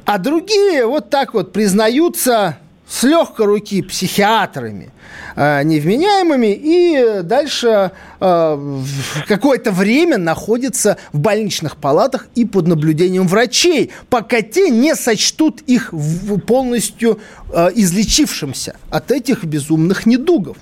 А 0.06 0.18
другие 0.18 0.86
вот 0.86 1.10
так 1.10 1.34
вот 1.34 1.52
признаются 1.52 2.58
с 2.88 3.04
легкой 3.04 3.48
руки 3.48 3.82
психиатрами 3.82 4.92
э, 5.36 5.64
невменяемыми 5.64 6.54
и 6.54 7.22
дальше 7.24 7.92
э, 8.20 8.82
какое-то 9.28 9.72
время 9.72 10.18
находятся 10.18 10.98
в 11.12 11.20
больничных 11.20 11.78
палатах 11.78 12.28
и 12.36 12.46
под 12.46 12.68
наблюдением 12.68 13.28
врачей, 13.28 13.92
пока 14.10 14.42
те 14.42 14.70
не 14.70 14.96
сочтут 14.96 15.62
их 15.62 15.94
полностью 16.46 17.20
э, 17.52 17.70
излечившимся 17.76 18.76
от 18.92 19.12
этих 19.12 19.44
безумных 19.44 20.06
недугов. 20.06 20.58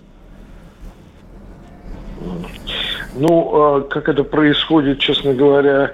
Ну, 3.15 3.85
как 3.91 4.09
это 4.09 4.23
происходит, 4.23 4.99
честно 4.99 5.33
говоря, 5.33 5.93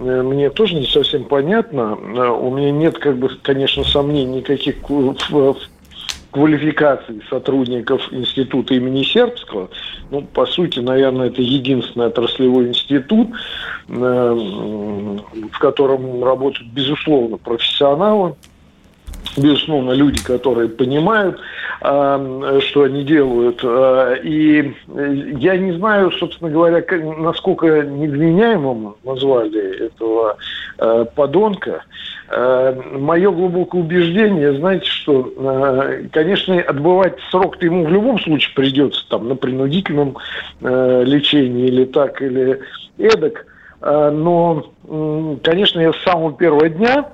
мне 0.00 0.50
тоже 0.50 0.76
не 0.76 0.86
совсем 0.86 1.24
понятно. 1.24 1.94
У 1.94 2.54
меня 2.54 2.70
нет, 2.70 2.98
как 2.98 3.18
бы, 3.18 3.28
конечно, 3.42 3.84
сомнений 3.84 4.38
никаких 4.38 4.76
в 4.88 5.56
квалификации 6.30 7.20
сотрудников 7.28 8.00
института 8.12 8.74
имени 8.74 9.02
Сербского. 9.02 9.68
Ну, 10.10 10.22
по 10.22 10.46
сути, 10.46 10.78
наверное, 10.78 11.28
это 11.28 11.42
единственный 11.42 12.06
отраслевой 12.06 12.68
институт, 12.68 13.28
э, 13.88 13.92
в 15.52 15.58
котором 15.58 16.22
работают, 16.22 16.70
безусловно, 16.72 17.36
профессионалы, 17.36 18.36
безусловно, 19.36 19.92
люди, 19.92 20.22
которые 20.22 20.68
понимают, 20.68 21.38
э, 21.80 22.60
что 22.66 22.82
они 22.82 23.04
делают. 23.04 23.60
Э, 23.62 24.16
и 24.22 24.74
я 25.38 25.56
не 25.56 25.72
знаю, 25.72 26.10
собственно 26.12 26.50
говоря, 26.50 26.84
насколько 27.18 27.82
невменяемым 27.82 28.96
назвали 29.04 29.86
этого 29.86 30.36
подонка. 31.14 31.82
Мое 32.30 33.30
глубокое 33.30 33.82
убеждение, 33.82 34.54
знаете, 34.54 34.86
что, 34.86 35.30
конечно, 36.10 36.58
отбывать 36.58 37.16
срок-то 37.30 37.66
ему 37.66 37.84
в 37.84 37.90
любом 37.90 38.18
случае 38.18 38.54
придется 38.54 39.06
там 39.10 39.28
на 39.28 39.34
принудительном 39.34 40.16
лечении 40.62 41.66
или 41.66 41.84
так, 41.84 42.22
или 42.22 42.60
эдак. 42.96 43.44
Но, 43.82 44.70
конечно, 45.42 45.80
я 45.80 45.92
с 45.92 46.02
самого 46.02 46.32
первого 46.32 46.70
дня 46.70 47.04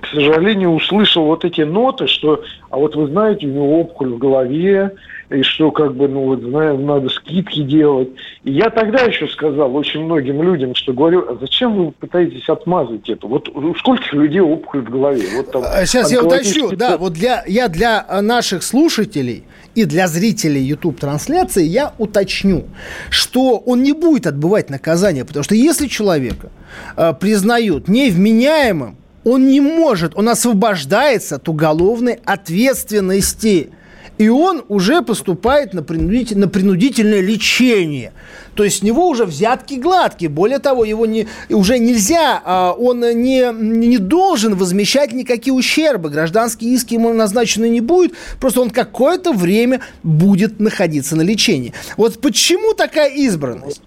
к 0.00 0.06
сожалению, 0.08 0.70
услышал 0.70 1.24
вот 1.24 1.44
эти 1.44 1.62
ноты, 1.62 2.06
что, 2.06 2.42
а 2.70 2.76
вот 2.76 2.94
вы 2.94 3.06
знаете, 3.08 3.46
у 3.46 3.50
него 3.50 3.80
опухоль 3.80 4.10
в 4.10 4.18
голове, 4.18 4.92
и 5.30 5.42
что, 5.42 5.72
как 5.72 5.96
бы, 5.96 6.06
ну, 6.06 6.24
вот, 6.26 6.40
знаем, 6.40 6.86
надо 6.86 7.08
скидки 7.08 7.62
делать. 7.62 8.10
И 8.44 8.52
я 8.52 8.70
тогда 8.70 9.00
еще 9.00 9.26
сказал 9.26 9.74
очень 9.74 10.04
многим 10.04 10.42
людям, 10.42 10.74
что 10.74 10.92
говорю, 10.92 11.24
а 11.28 11.36
зачем 11.40 11.74
вы 11.74 11.90
пытаетесь 11.90 12.48
отмазать 12.48 13.08
это? 13.08 13.26
Вот 13.26 13.48
у 13.48 13.74
скольких 13.74 14.12
людей 14.12 14.40
опухоль 14.40 14.82
в 14.82 14.90
голове? 14.90 15.24
Вот 15.36 15.50
там, 15.50 15.64
Сейчас 15.84 16.12
я 16.12 16.22
уточню, 16.22 16.70
да, 16.76 16.96
вот 16.96 17.14
для, 17.14 17.42
я 17.46 17.68
для 17.68 18.06
наших 18.22 18.62
слушателей 18.62 19.44
и 19.74 19.84
для 19.84 20.06
зрителей 20.06 20.62
YouTube-трансляции 20.62 21.64
я 21.64 21.92
уточню, 21.98 22.66
что 23.10 23.58
он 23.58 23.82
не 23.82 23.92
будет 23.92 24.26
отбывать 24.28 24.70
наказание, 24.70 25.24
потому 25.24 25.42
что 25.42 25.56
если 25.56 25.88
человека 25.88 26.50
э, 26.96 27.12
признают 27.18 27.88
невменяемым, 27.88 28.96
он 29.26 29.48
не 29.48 29.60
может, 29.60 30.12
он 30.14 30.28
освобождается 30.28 31.34
от 31.34 31.48
уголовной 31.48 32.20
ответственности. 32.24 33.70
И 34.18 34.28
он 34.28 34.64
уже 34.68 35.02
поступает 35.02 35.74
на, 35.74 35.82
принудитель, 35.82 36.38
на 36.38 36.48
принудительное 36.48 37.20
лечение. 37.20 38.12
То 38.54 38.62
есть 38.62 38.78
с 38.78 38.82
него 38.82 39.08
уже 39.08 39.24
взятки 39.26 39.74
гладкие. 39.74 40.30
Более 40.30 40.60
того, 40.60 40.84
его 40.84 41.06
не, 41.06 41.26
уже 41.50 41.78
нельзя, 41.78 42.40
а, 42.44 42.72
он 42.72 43.00
не, 43.00 43.52
не 43.52 43.98
должен 43.98 44.54
возмещать 44.54 45.12
никакие 45.12 45.52
ущербы. 45.52 46.08
Гражданские 46.08 46.72
иски 46.72 46.94
ему 46.94 47.12
назначены 47.12 47.68
не 47.68 47.80
будет. 47.80 48.12
Просто 48.40 48.60
он 48.60 48.70
какое-то 48.70 49.32
время 49.32 49.80
будет 50.04 50.60
находиться 50.60 51.16
на 51.16 51.22
лечении. 51.22 51.74
Вот 51.96 52.20
почему 52.20 52.74
такая 52.74 53.10
избранность? 53.10 53.82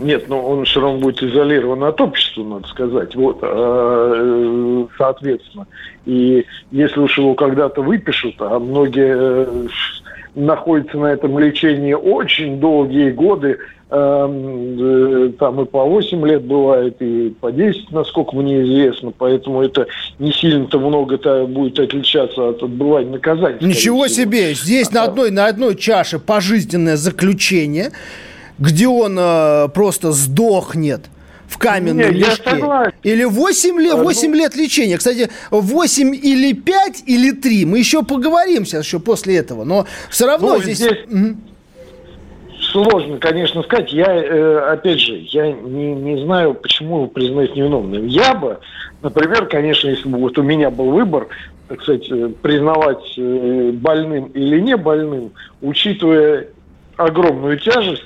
Нет, 0.00 0.28
но 0.28 0.40
он 0.40 0.64
все 0.64 0.80
равно 0.80 0.98
будет 0.98 1.22
изолирован 1.22 1.84
от 1.84 2.00
общества, 2.00 2.42
надо 2.42 2.68
сказать. 2.68 3.14
Вот, 3.14 3.38
э, 3.42 4.86
соответственно. 4.96 5.66
И 6.06 6.46
если 6.70 7.00
уж 7.00 7.18
его 7.18 7.34
когда-то 7.34 7.82
выпишут, 7.82 8.36
а 8.38 8.58
многие 8.58 9.14
э, 9.16 9.66
находятся 10.34 10.96
на 10.98 11.06
этом 11.06 11.38
лечении 11.38 11.92
очень 11.92 12.60
долгие 12.60 13.10
годы, 13.10 13.58
Эм, 13.92 15.32
там 15.32 15.62
и 15.62 15.64
по 15.64 15.84
8 15.84 16.24
лет 16.24 16.44
бывает, 16.44 16.94
и 17.00 17.34
по 17.40 17.50
10, 17.50 17.90
насколько 17.90 18.36
мне 18.36 18.62
известно, 18.62 19.10
поэтому 19.10 19.62
это 19.62 19.88
не 20.20 20.30
сильно-то 20.30 20.78
много-то 20.78 21.44
будет 21.48 21.80
отличаться 21.80 22.50
от 22.50 22.62
отбывания 22.62 23.10
наказания. 23.10 23.58
Ничего 23.60 24.06
себе! 24.06 24.54
Здесь 24.54 24.90
а, 24.90 24.94
на, 24.94 25.02
одной, 25.04 25.32
на 25.32 25.46
одной 25.46 25.74
чаше 25.74 26.20
пожизненное 26.20 26.96
заключение, 26.96 27.90
где 28.60 28.86
он 28.86 29.16
э, 29.18 29.68
просто 29.74 30.12
сдохнет 30.12 31.06
в 31.48 31.58
каменном 31.58 32.12
Нет, 32.12 32.28
мешке. 32.28 32.92
Или 33.02 33.24
8 33.24 33.80
лет, 33.80 33.94
8 33.98 34.34
лет 34.36 34.54
лечения. 34.54 34.98
Кстати, 34.98 35.30
8 35.50 36.14
или 36.14 36.52
5 36.52 37.04
или 37.06 37.32
3. 37.32 37.64
Мы 37.64 37.78
еще 37.78 38.04
поговорим 38.04 38.64
сейчас 38.64 38.84
еще 38.84 39.00
после 39.00 39.38
этого. 39.38 39.64
Но 39.64 39.86
все 40.10 40.26
равно 40.26 40.54
ну, 40.54 40.62
здесь... 40.62 40.78
здесь... 40.78 40.98
Угу 41.08 41.36
сложно, 42.70 43.18
конечно, 43.18 43.62
сказать. 43.62 43.92
Я, 43.92 44.06
э, 44.14 44.58
опять 44.72 45.00
же, 45.00 45.16
я 45.30 45.50
не, 45.50 45.94
не 45.94 46.24
знаю, 46.24 46.54
почему 46.54 46.98
его 46.98 47.06
признают 47.08 47.56
невиновным. 47.56 48.06
Я 48.06 48.34
бы, 48.34 48.58
например, 49.02 49.46
конечно, 49.46 49.88
если 49.88 50.08
бы 50.08 50.18
вот 50.18 50.38
у 50.38 50.42
меня 50.42 50.70
был 50.70 50.90
выбор, 50.90 51.28
так 51.68 51.82
сказать, 51.82 52.10
э, 52.10 52.30
признавать 52.42 53.14
э, 53.16 53.72
больным 53.72 54.26
или 54.26 54.60
не 54.60 54.76
больным, 54.76 55.32
учитывая 55.60 56.48
огромную 56.96 57.58
тяжесть 57.58 58.04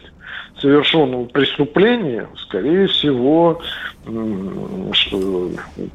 совершенного 0.64 1.26
преступления, 1.26 2.26
скорее 2.38 2.86
всего, 2.86 3.60
что 4.92 5.50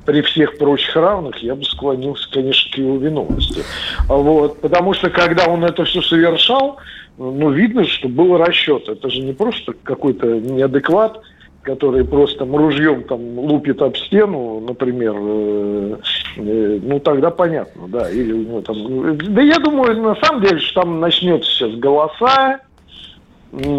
при 0.05 0.21
всех 0.21 0.59
прочих 0.59 0.95
равных 0.95 1.37
я 1.41 1.55
бы 1.55 1.63
склонился, 1.65 2.29
конечно, 2.31 2.71
к 2.71 2.77
его 2.77 2.97
виновности. 2.97 3.63
Вот, 4.07 4.61
потому 4.61 4.93
что 4.93 5.09
когда 5.09 5.47
он 5.47 5.65
это 5.65 5.85
все 5.85 6.03
совершал, 6.03 6.77
ну, 7.17 7.49
видно, 7.49 7.83
что 7.85 8.07
был 8.07 8.37
расчет. 8.37 8.87
Это 8.87 9.09
же 9.09 9.21
не 9.21 9.33
просто 9.33 9.73
какой-то 9.83 10.27
неадекват, 10.39 11.19
который 11.63 12.05
просто 12.05 12.45
ружьем 12.45 13.03
там 13.03 13.39
лупит 13.39 13.81
об 13.81 13.97
стену, 13.97 14.59
например, 14.61 15.13
э, 15.17 15.95
э, 16.37 16.79
ну 16.81 16.99
тогда 16.99 17.31
понятно, 17.31 17.87
да, 17.87 18.09
или 18.09 18.31
у 18.31 18.37
него 18.37 18.61
там, 18.61 19.17
да 19.17 19.41
я 19.41 19.59
думаю, 19.59 20.01
на 20.01 20.15
самом 20.15 20.41
деле, 20.41 20.59
что 20.59 20.81
там 20.81 20.99
начнется 20.99 21.49
сейчас 21.49 21.73
голоса, 21.75 22.61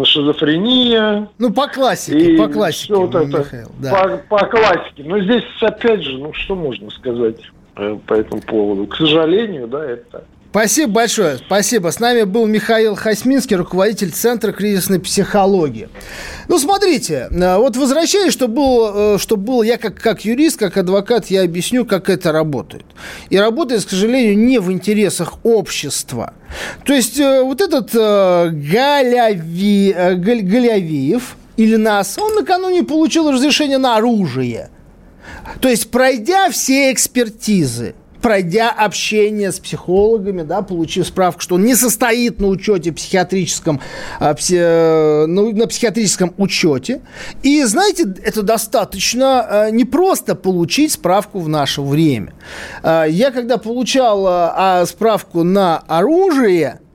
шизофрения. 0.03 1.29
Ну, 1.37 1.53
по 1.53 1.67
классике, 1.67 2.37
по 2.37 2.47
классике, 2.47 2.95
вот 2.95 3.15
это, 3.15 3.25
Михаил, 3.25 3.71
да. 3.79 4.21
по, 4.27 4.37
по 4.37 4.45
классике. 4.45 5.03
Но 5.05 5.19
здесь, 5.19 5.43
опять 5.61 6.03
же, 6.03 6.17
ну, 6.17 6.33
что 6.33 6.55
можно 6.55 6.89
сказать 6.89 7.37
э, 7.77 7.97
по 8.05 8.13
этому 8.13 8.41
поводу? 8.41 8.87
К 8.87 8.95
сожалению, 8.95 9.67
да, 9.67 9.85
это 9.85 10.25
Спасибо 10.51 10.91
большое. 10.91 11.37
Спасибо. 11.37 11.91
С 11.91 12.01
нами 12.01 12.23
был 12.23 12.45
Михаил 12.45 12.95
Хасминский, 12.95 13.55
руководитель 13.55 14.11
Центра 14.11 14.51
кризисной 14.51 14.99
психологии. 14.99 15.87
Ну, 16.49 16.59
смотрите, 16.59 17.29
э, 17.31 17.57
вот 17.57 17.77
возвращаясь, 17.77 18.33
что 18.33 18.49
был, 18.49 19.15
э, 19.15 19.17
что 19.17 19.37
был 19.37 19.63
я 19.63 19.77
как, 19.77 19.95
как 19.95 20.25
юрист, 20.25 20.59
как 20.59 20.75
адвокат, 20.75 21.27
я 21.27 21.43
объясню, 21.43 21.85
как 21.85 22.09
это 22.09 22.33
работает. 22.33 22.83
И 23.29 23.37
работает, 23.37 23.85
к 23.85 23.89
сожалению, 23.89 24.37
не 24.37 24.59
в 24.59 24.69
интересах 24.73 25.35
общества. 25.43 26.33
То 26.83 26.91
есть 26.91 27.17
э, 27.17 27.41
вот 27.41 27.61
этот 27.61 27.93
Галяви, 27.93 29.95
Галявиев 30.17 31.37
или 31.55 31.77
нас, 31.77 32.17
он 32.17 32.35
накануне 32.35 32.83
получил 32.83 33.31
разрешение 33.31 33.77
на 33.77 33.95
оружие. 33.95 34.69
То 35.61 35.69
есть, 35.69 35.91
пройдя 35.91 36.49
все 36.49 36.91
экспертизы, 36.91 37.95
пройдя 38.21 38.69
общение 38.69 39.51
с 39.51 39.59
психологами, 39.59 40.43
да, 40.43 40.61
получив 40.61 41.07
справку, 41.07 41.41
что 41.41 41.55
он 41.55 41.63
не 41.63 41.75
состоит 41.75 42.39
на 42.39 42.47
учете 42.47 42.91
психиатрическом, 42.91 43.81
а, 44.19 44.33
пси, 44.33 44.57
ну, 45.27 45.51
на 45.51 45.67
психиатрическом 45.67 46.33
учете. 46.37 47.01
И, 47.43 47.63
знаете, 47.63 48.03
это 48.23 48.43
достаточно 48.43 49.41
а, 49.41 49.71
непросто 49.71 50.35
получить 50.35 50.93
справку 50.93 51.39
в 51.39 51.49
наше 51.49 51.81
время. 51.81 52.33
А, 52.83 53.05
я, 53.05 53.31
когда 53.31 53.57
получал 53.57 54.25
а, 54.27 54.85
справку 54.85 55.43
на 55.43 55.77
оружие, 55.87 56.79
Э, 56.81 56.90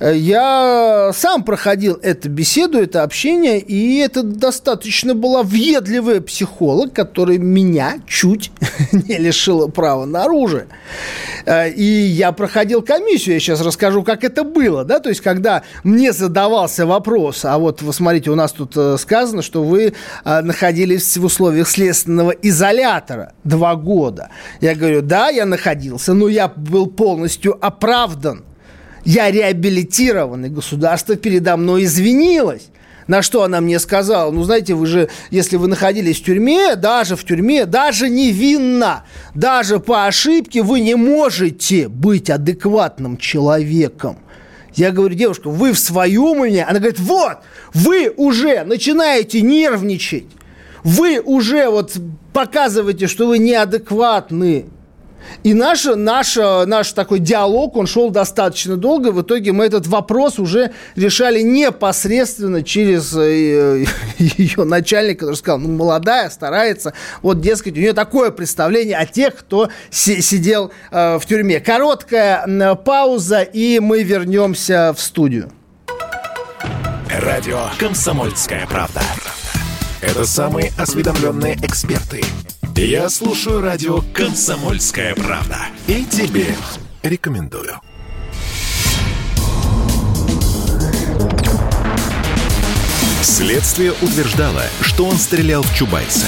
я 0.00 1.10
сам 1.14 1.44
проходил 1.44 1.98
эту 2.02 2.28
беседу, 2.28 2.78
это 2.78 3.02
общение, 3.02 3.60
и 3.60 3.98
это 3.98 4.22
достаточно 4.22 5.14
была 5.14 5.42
въедливая 5.42 6.20
психолог, 6.20 6.92
который 6.92 7.38
меня 7.38 8.00
чуть 8.06 8.50
не 8.92 9.18
лишила 9.18 9.68
права 9.68 10.04
на 10.04 10.24
оружие. 10.24 10.66
Э, 11.46 11.70
и 11.70 11.84
я 11.84 12.32
проходил 12.32 12.82
комиссию, 12.82 13.34
я 13.34 13.40
сейчас 13.40 13.60
расскажу, 13.60 14.02
как 14.02 14.24
это 14.24 14.44
было, 14.44 14.84
да, 14.84 14.98
то 14.98 15.08
есть, 15.08 15.20
когда 15.20 15.62
мне 15.84 16.12
задавался 16.12 16.86
вопрос, 16.86 17.44
а 17.44 17.58
вот, 17.58 17.82
вы 17.82 17.92
смотрите, 17.92 18.30
у 18.30 18.34
нас 18.34 18.52
тут 18.52 18.76
э, 18.76 18.96
сказано, 18.98 19.42
что 19.42 19.62
вы 19.62 19.94
находились 20.24 21.16
в 21.16 21.24
условиях 21.24 21.68
следственного 21.68 22.30
изолятора 22.30 23.32
два 23.44 23.76
года. 23.76 24.30
Я 24.60 24.74
говорю, 24.74 25.02
да, 25.02 25.28
я 25.28 25.46
находился, 25.46 26.14
но 26.14 26.28
я 26.28 26.48
был 26.48 26.86
полностью 26.86 27.58
оправдан 27.64 28.44
я 29.04 29.30
реабилитирован, 29.30 30.46
и 30.46 30.48
государство 30.48 31.16
передо 31.16 31.56
мной 31.56 31.84
извинилось. 31.84 32.68
На 33.08 33.20
что 33.22 33.42
она 33.42 33.60
мне 33.60 33.78
сказала? 33.78 34.30
Ну, 34.30 34.44
знаете, 34.44 34.74
вы 34.74 34.86
же, 34.86 35.08
если 35.30 35.56
вы 35.56 35.68
находились 35.68 36.20
в 36.20 36.24
тюрьме, 36.24 36.76
даже 36.76 37.16
в 37.16 37.24
тюрьме, 37.24 37.66
даже 37.66 38.08
невинно, 38.08 39.04
даже 39.34 39.80
по 39.80 40.06
ошибке, 40.06 40.62
вы 40.62 40.80
не 40.80 40.94
можете 40.94 41.88
быть 41.88 42.30
адекватным 42.30 43.16
человеком. 43.16 44.18
Я 44.74 44.90
говорю, 44.90 45.14
девушка, 45.14 45.50
вы 45.50 45.72
в 45.72 45.78
своем 45.78 46.40
уме? 46.40 46.64
Она 46.64 46.78
говорит, 46.78 47.00
вот, 47.00 47.38
вы 47.74 48.08
уже 48.16 48.64
начинаете 48.64 49.42
нервничать. 49.42 50.24
Вы 50.84 51.20
уже 51.20 51.68
вот 51.68 51.96
показываете, 52.32 53.06
что 53.06 53.26
вы 53.26 53.38
неадекватны. 53.38 54.66
И 55.42 55.54
наш, 55.54 55.84
наш, 55.84 56.36
наш 56.36 56.92
такой 56.92 57.18
диалог, 57.18 57.76
он 57.76 57.86
шел 57.86 58.10
достаточно 58.10 58.76
долго. 58.76 59.12
В 59.12 59.22
итоге 59.22 59.52
мы 59.52 59.64
этот 59.64 59.86
вопрос 59.86 60.38
уже 60.38 60.72
решали 60.96 61.42
непосредственно 61.42 62.62
через 62.62 63.14
э, 63.16 63.84
ее 64.18 64.64
начальника, 64.64 65.20
который 65.20 65.36
сказал, 65.36 65.58
ну, 65.58 65.68
молодая, 65.68 66.30
старается. 66.30 66.92
Вот, 67.22 67.40
дескать, 67.40 67.76
у 67.76 67.80
нее 67.80 67.92
такое 67.92 68.30
представление 68.30 68.96
о 68.96 69.06
тех, 69.06 69.36
кто 69.36 69.68
сидел 69.90 70.72
э, 70.90 71.18
в 71.18 71.26
тюрьме. 71.26 71.60
Короткая 71.60 72.76
пауза, 72.76 73.42
и 73.42 73.80
мы 73.80 74.02
вернемся 74.02 74.94
в 74.96 75.00
студию. 75.00 75.50
Радио 77.08 77.66
«Комсомольская 77.78 78.66
правда». 78.66 79.02
Это 80.00 80.24
самые 80.24 80.72
осведомленные 80.78 81.56
эксперты. 81.62 82.22
Я 82.76 83.10
слушаю 83.10 83.60
радио 83.60 84.00
«Комсомольская 84.14 85.14
правда». 85.14 85.58
И 85.86 86.04
тебе 86.04 86.46
рекомендую. 87.02 87.78
Следствие 93.22 93.92
утверждало, 93.92 94.62
что 94.80 95.04
он 95.04 95.16
стрелял 95.16 95.62
в 95.62 95.74
Чубайса. 95.74 96.26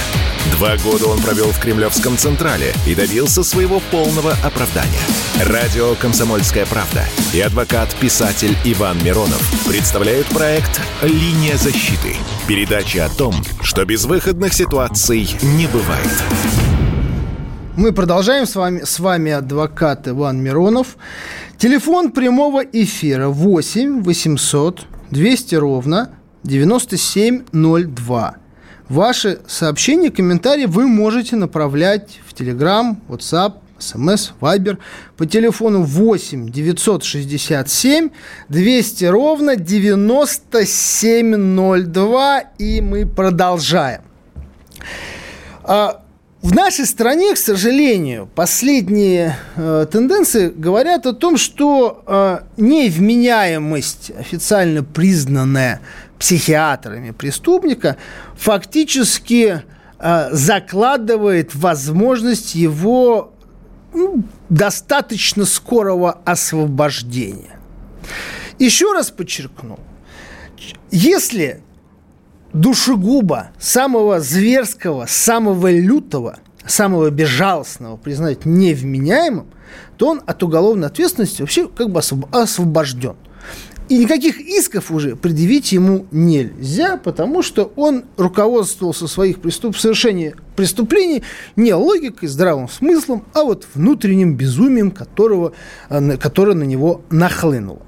Два 0.52 0.76
года 0.76 1.06
он 1.06 1.20
провел 1.20 1.50
в 1.50 1.58
Кремлевском 1.60 2.16
Централе 2.16 2.72
и 2.86 2.94
добился 2.94 3.42
своего 3.42 3.80
полного 3.90 4.32
оправдания. 4.42 5.00
Радио 5.44 5.94
«Комсомольская 5.96 6.66
правда» 6.66 7.04
и 7.32 7.40
адвокат-писатель 7.40 8.56
Иван 8.64 9.02
Миронов 9.02 9.42
представляют 9.66 10.26
проект 10.28 10.80
«Линия 11.02 11.56
защиты». 11.56 12.16
Передача 12.46 13.06
о 13.06 13.08
том, 13.08 13.34
что 13.62 13.84
безвыходных 13.84 14.52
ситуаций 14.54 15.28
не 15.42 15.66
бывает. 15.66 16.12
Мы 17.76 17.92
продолжаем 17.92 18.46
с 18.46 18.54
вами, 18.54 18.82
с 18.84 19.00
вами 19.00 19.32
адвокат 19.32 20.06
Иван 20.06 20.40
Миронов. 20.40 20.96
Телефон 21.58 22.12
прямого 22.12 22.60
эфира 22.60 23.28
8 23.28 24.02
800 24.02 24.86
200 25.10 25.54
ровно 25.56 26.10
9702. 26.44 28.36
Ваши 28.88 29.40
сообщения, 29.46 30.10
комментарии 30.10 30.64
вы 30.66 30.86
можете 30.86 31.36
направлять 31.36 32.20
в 32.26 32.34
Telegram, 32.34 32.96
WhatsApp, 33.08 33.54
смс, 33.78 34.32
Viber 34.40 34.78
по 35.16 35.24
телефону 35.26 35.82
8 35.82 36.50
967 36.50 38.10
200 38.48 39.04
ровно 39.06 39.56
9702. 39.56 42.40
И 42.58 42.80
мы 42.80 43.06
продолжаем. 43.06 44.02
А, 45.62 46.04
в 46.44 46.54
нашей 46.54 46.84
стране, 46.84 47.32
к 47.32 47.38
сожалению, 47.38 48.28
последние 48.34 49.38
э, 49.56 49.86
тенденции 49.90 50.52
говорят 50.54 51.06
о 51.06 51.14
том, 51.14 51.38
что 51.38 52.04
э, 52.06 52.40
невменяемость, 52.58 54.10
официально 54.10 54.84
признанная 54.84 55.80
психиатрами 56.24 57.10
преступника, 57.10 57.98
фактически 58.34 59.62
э, 59.98 60.28
закладывает 60.32 61.54
возможность 61.54 62.54
его 62.54 63.34
ну, 63.92 64.24
достаточно 64.48 65.44
скорого 65.44 66.12
освобождения. 66.24 67.60
Еще 68.58 68.90
раз 68.94 69.10
подчеркну, 69.10 69.78
если 70.90 71.62
душегуба, 72.54 73.50
самого 73.58 74.20
зверского, 74.20 75.04
самого 75.06 75.70
лютого, 75.70 76.38
самого 76.64 77.10
безжалостного 77.10 77.98
признать 77.98 78.46
невменяемым, 78.46 79.48
то 79.98 80.08
он 80.08 80.22
от 80.24 80.42
уголовной 80.42 80.86
ответственности 80.86 81.42
вообще 81.42 81.68
как 81.68 81.90
бы 81.90 82.00
освобожден. 82.32 83.16
И 83.88 83.98
никаких 83.98 84.40
исков 84.40 84.90
уже 84.90 85.14
предъявить 85.14 85.72
ему 85.72 86.06
нельзя, 86.10 86.96
потому 86.96 87.42
что 87.42 87.70
он 87.76 88.04
руководствовался 88.16 89.06
своих 89.06 89.40
преступ... 89.40 89.76
совершения 89.76 90.34
преступлений 90.56 91.22
не 91.56 91.74
логикой, 91.74 92.28
здравым 92.28 92.68
смыслом, 92.68 93.24
а 93.34 93.44
вот 93.44 93.66
внутренним 93.74 94.36
безумием, 94.36 94.90
которого, 94.90 95.52
э, 95.90 96.16
которое 96.16 96.54
на 96.54 96.62
него 96.62 97.02
нахлынуло. 97.10 97.82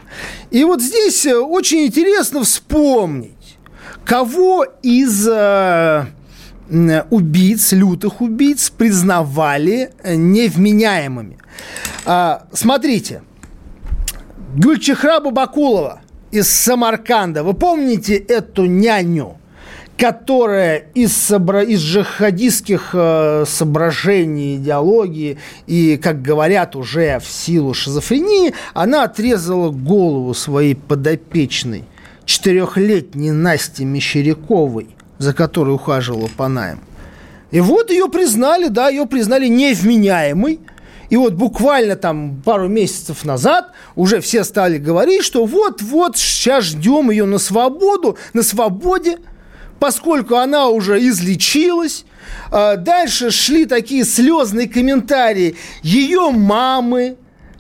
И 0.51 0.65
вот 0.65 0.83
здесь 0.83 1.25
э, 1.25 1.35
очень 1.35 1.87
интересно 1.87 2.43
вспомнить, 2.43 3.57
кого 4.05 4.67
из 4.83 5.27
э, 5.27 6.07
убийц, 7.09 7.73
лютых 7.73 8.21
убийц 8.21 8.69
признавали 8.69 9.93
невменяемыми. 10.05 11.39
А, 12.05 12.47
смотрите, 12.53 13.23
Гюльчихра 14.57 15.21
Бабакулова 15.21 16.01
из 16.31 16.49
Самарканда. 16.49 17.45
Вы 17.45 17.53
помните 17.53 18.17
эту 18.17 18.65
няню, 18.65 19.37
которая 19.99 20.87
из, 20.95 21.15
собра... 21.15 21.63
из 21.63 21.81
джихадистских 21.81 22.91
э, 22.95 23.45
соображений, 23.47 24.57
идеологии 24.57 25.37
и, 25.67 25.99
как 25.99 26.23
говорят, 26.23 26.75
уже 26.75 27.19
в 27.19 27.27
силу 27.27 27.75
шизофрении, 27.75 28.55
она 28.73 29.05
отрезала 29.05 29.69
голову 29.69 30.33
своей 30.33 30.75
подопечной, 30.75 31.85
четырехлетней 32.25 33.33
Насте 33.33 33.85
Мещеряковой, 33.85 34.89
за 35.19 35.35
которой 35.35 35.75
ухаживала 35.75 36.31
Панаем. 36.35 36.81
И 37.51 37.61
вот 37.61 37.91
ее 37.91 38.09
признали, 38.09 38.69
да, 38.69 38.89
ее 38.89 39.05
признали 39.05 39.49
невменяемой– 39.49 40.61
и 41.11 41.17
вот 41.17 41.35
буквально 41.35 41.97
там 41.97 42.43
пару 42.45 42.69
месяцев 42.69 43.25
назад 43.25 43.73
уже 43.95 44.21
все 44.21 44.45
стали 44.45 44.79
говорить, 44.79 45.23
что 45.23 45.45
вот-вот 45.45 46.17
сейчас 46.17 46.65
ждем 46.65 47.11
ее 47.11 47.25
на 47.25 47.39
свободу, 47.39 48.17
на 48.33 48.43
свободе, 48.43 49.19
поскольку 49.79 50.37
она 50.37 50.69
уже 50.69 50.99
излечилась. 51.07 52.05
А 52.51 52.77
дальше 52.77 53.31
шли 53.31 53.67
такие 53.67 54.05
слезные 54.05 54.69
комментарии 54.69 55.57
ее 55.83 56.31
мамы, 56.31 57.17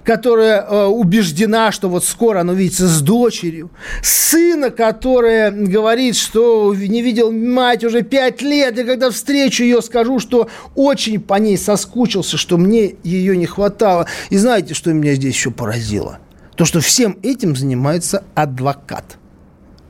которая 0.06 0.62
э, 0.62 0.84
убеждена, 0.84 1.72
что 1.72 1.88
вот 1.88 2.04
скоро 2.04 2.40
она 2.40 2.52
увидится 2.52 2.86
с 2.86 3.02
дочерью, 3.02 3.72
сына, 4.02 4.70
которая 4.70 5.50
говорит, 5.50 6.14
что 6.14 6.72
не 6.76 7.02
видел 7.02 7.32
мать 7.32 7.82
уже 7.82 8.02
пять 8.02 8.40
лет, 8.40 8.78
и 8.78 8.84
когда 8.84 9.10
встречу 9.10 9.64
ее, 9.64 9.82
скажу, 9.82 10.20
что 10.20 10.48
очень 10.76 11.20
по 11.20 11.34
ней 11.34 11.58
соскучился, 11.58 12.36
что 12.36 12.56
мне 12.56 12.94
ее 13.02 13.36
не 13.36 13.46
хватало. 13.46 14.06
И 14.30 14.36
знаете, 14.36 14.74
что 14.74 14.92
меня 14.92 15.14
здесь 15.14 15.34
еще 15.34 15.50
поразило? 15.50 16.20
То, 16.54 16.64
что 16.64 16.80
всем 16.80 17.18
этим 17.24 17.56
занимается 17.56 18.22
адвокат 18.36 19.18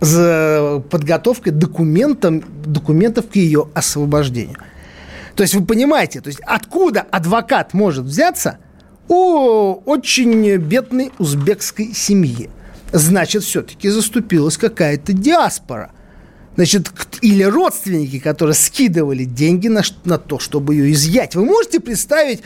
за 0.00 0.83
подготовкой 0.90 1.52
документов, 1.52 2.42
документов 2.64 3.26
к 3.29 3.37
ее 3.37 3.68
освобождению. 3.74 4.57
То 5.35 5.42
есть 5.42 5.55
вы 5.55 5.66
понимаете, 5.66 6.22
то 6.22 6.29
есть 6.29 6.40
откуда 6.46 7.02
адвокат 7.02 7.74
может 7.74 8.07
взяться– 8.07 8.59
о 9.09 9.75
очень 9.85 10.57
бедной 10.57 11.12
узбекской 11.19 11.92
семье. 11.95 12.51
Значит, 12.92 13.42
все-таки 13.42 13.88
заступилась 13.88 14.57
какая-то 14.57 15.12
диаспора. 15.12 15.92
Значит, 16.57 16.90
или 17.21 17.42
родственники, 17.42 18.19
которые 18.19 18.55
скидывали 18.55 19.25
деньги 19.25 19.69
на, 19.69 19.83
на 20.05 20.19
то, 20.19 20.38
чтобы 20.38 20.75
ее 20.75 20.92
изъять. 20.92 21.35
Вы 21.35 21.45
можете 21.45 21.81
представить 21.81 22.40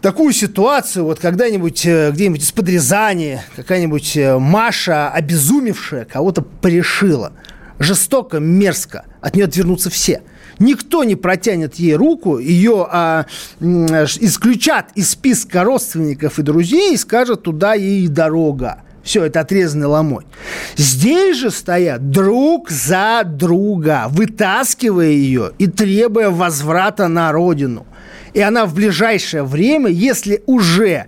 такую 0.00 0.32
ситуацию, 0.32 1.04
вот 1.04 1.20
когда-нибудь 1.20 1.86
э, 1.86 2.10
где-нибудь 2.10 2.42
из-под 2.42 2.68
Рязани 2.68 3.40
какая-нибудь 3.54 4.16
э, 4.16 4.38
Маша, 4.38 5.10
обезумевшая, 5.10 6.04
кого-то 6.04 6.42
порешила. 6.42 7.32
Жестоко, 7.78 8.40
мерзко. 8.40 9.04
От 9.20 9.36
нее 9.36 9.44
отвернутся 9.44 9.90
все– 9.90 10.22
Никто 10.58 11.04
не 11.04 11.14
протянет 11.14 11.76
ей 11.76 11.94
руку, 11.94 12.38
ее 12.38 12.86
а, 12.90 13.26
исключат 13.60 14.90
из 14.96 15.10
списка 15.10 15.62
родственников 15.62 16.38
и 16.38 16.42
друзей 16.42 16.94
и 16.94 16.96
скажут, 16.96 17.44
туда 17.44 17.74
ей 17.74 18.08
дорога. 18.08 18.82
Все, 19.04 19.24
это 19.24 19.40
отрезанный 19.40 19.86
ломоть. 19.86 20.26
Здесь 20.76 21.38
же 21.38 21.50
стоят 21.50 22.10
друг 22.10 22.70
за 22.70 23.22
друга, 23.24 24.06
вытаскивая 24.10 25.10
ее 25.10 25.52
и 25.58 25.66
требуя 25.66 26.30
возврата 26.30 27.08
на 27.08 27.32
родину. 27.32 27.86
И 28.34 28.40
она 28.40 28.66
в 28.66 28.74
ближайшее 28.74 29.44
время, 29.44 29.88
если 29.88 30.42
уже 30.46 31.06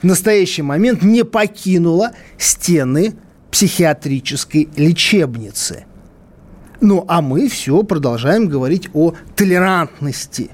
в 0.00 0.04
настоящий 0.04 0.62
момент 0.62 1.02
не 1.02 1.24
покинула 1.24 2.12
стены 2.38 3.14
психиатрической 3.50 4.68
лечебницы– 4.76 5.84
ну, 6.82 7.06
а 7.08 7.22
мы 7.22 7.48
все 7.48 7.82
продолжаем 7.84 8.48
говорить 8.48 8.90
о 8.92 9.14
толерантности 9.36 10.50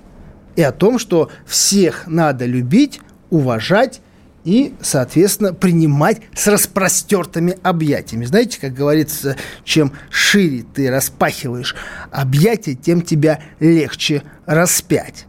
и 0.57 0.63
о 0.63 0.73
том, 0.73 0.99
что 0.99 1.31
всех 1.47 2.07
надо 2.07 2.45
любить, 2.45 3.01
уважать 3.31 4.03
и, 4.45 4.75
соответственно, 4.81 5.55
принимать 5.55 6.21
с 6.35 6.47
распростертыми 6.47 7.57
объятиями. 7.63 8.27
Знаете, 8.27 8.61
как 8.61 8.75
говорится, 8.75 9.37
чем 9.65 9.93
шире 10.11 10.67
ты 10.75 10.91
распахиваешь 10.91 11.75
объятия, 12.11 12.75
тем 12.75 13.01
тебя 13.03 13.41
легче 13.59 14.23
распять. 14.45 15.25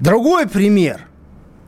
Другой 0.00 0.48
пример. 0.48 1.02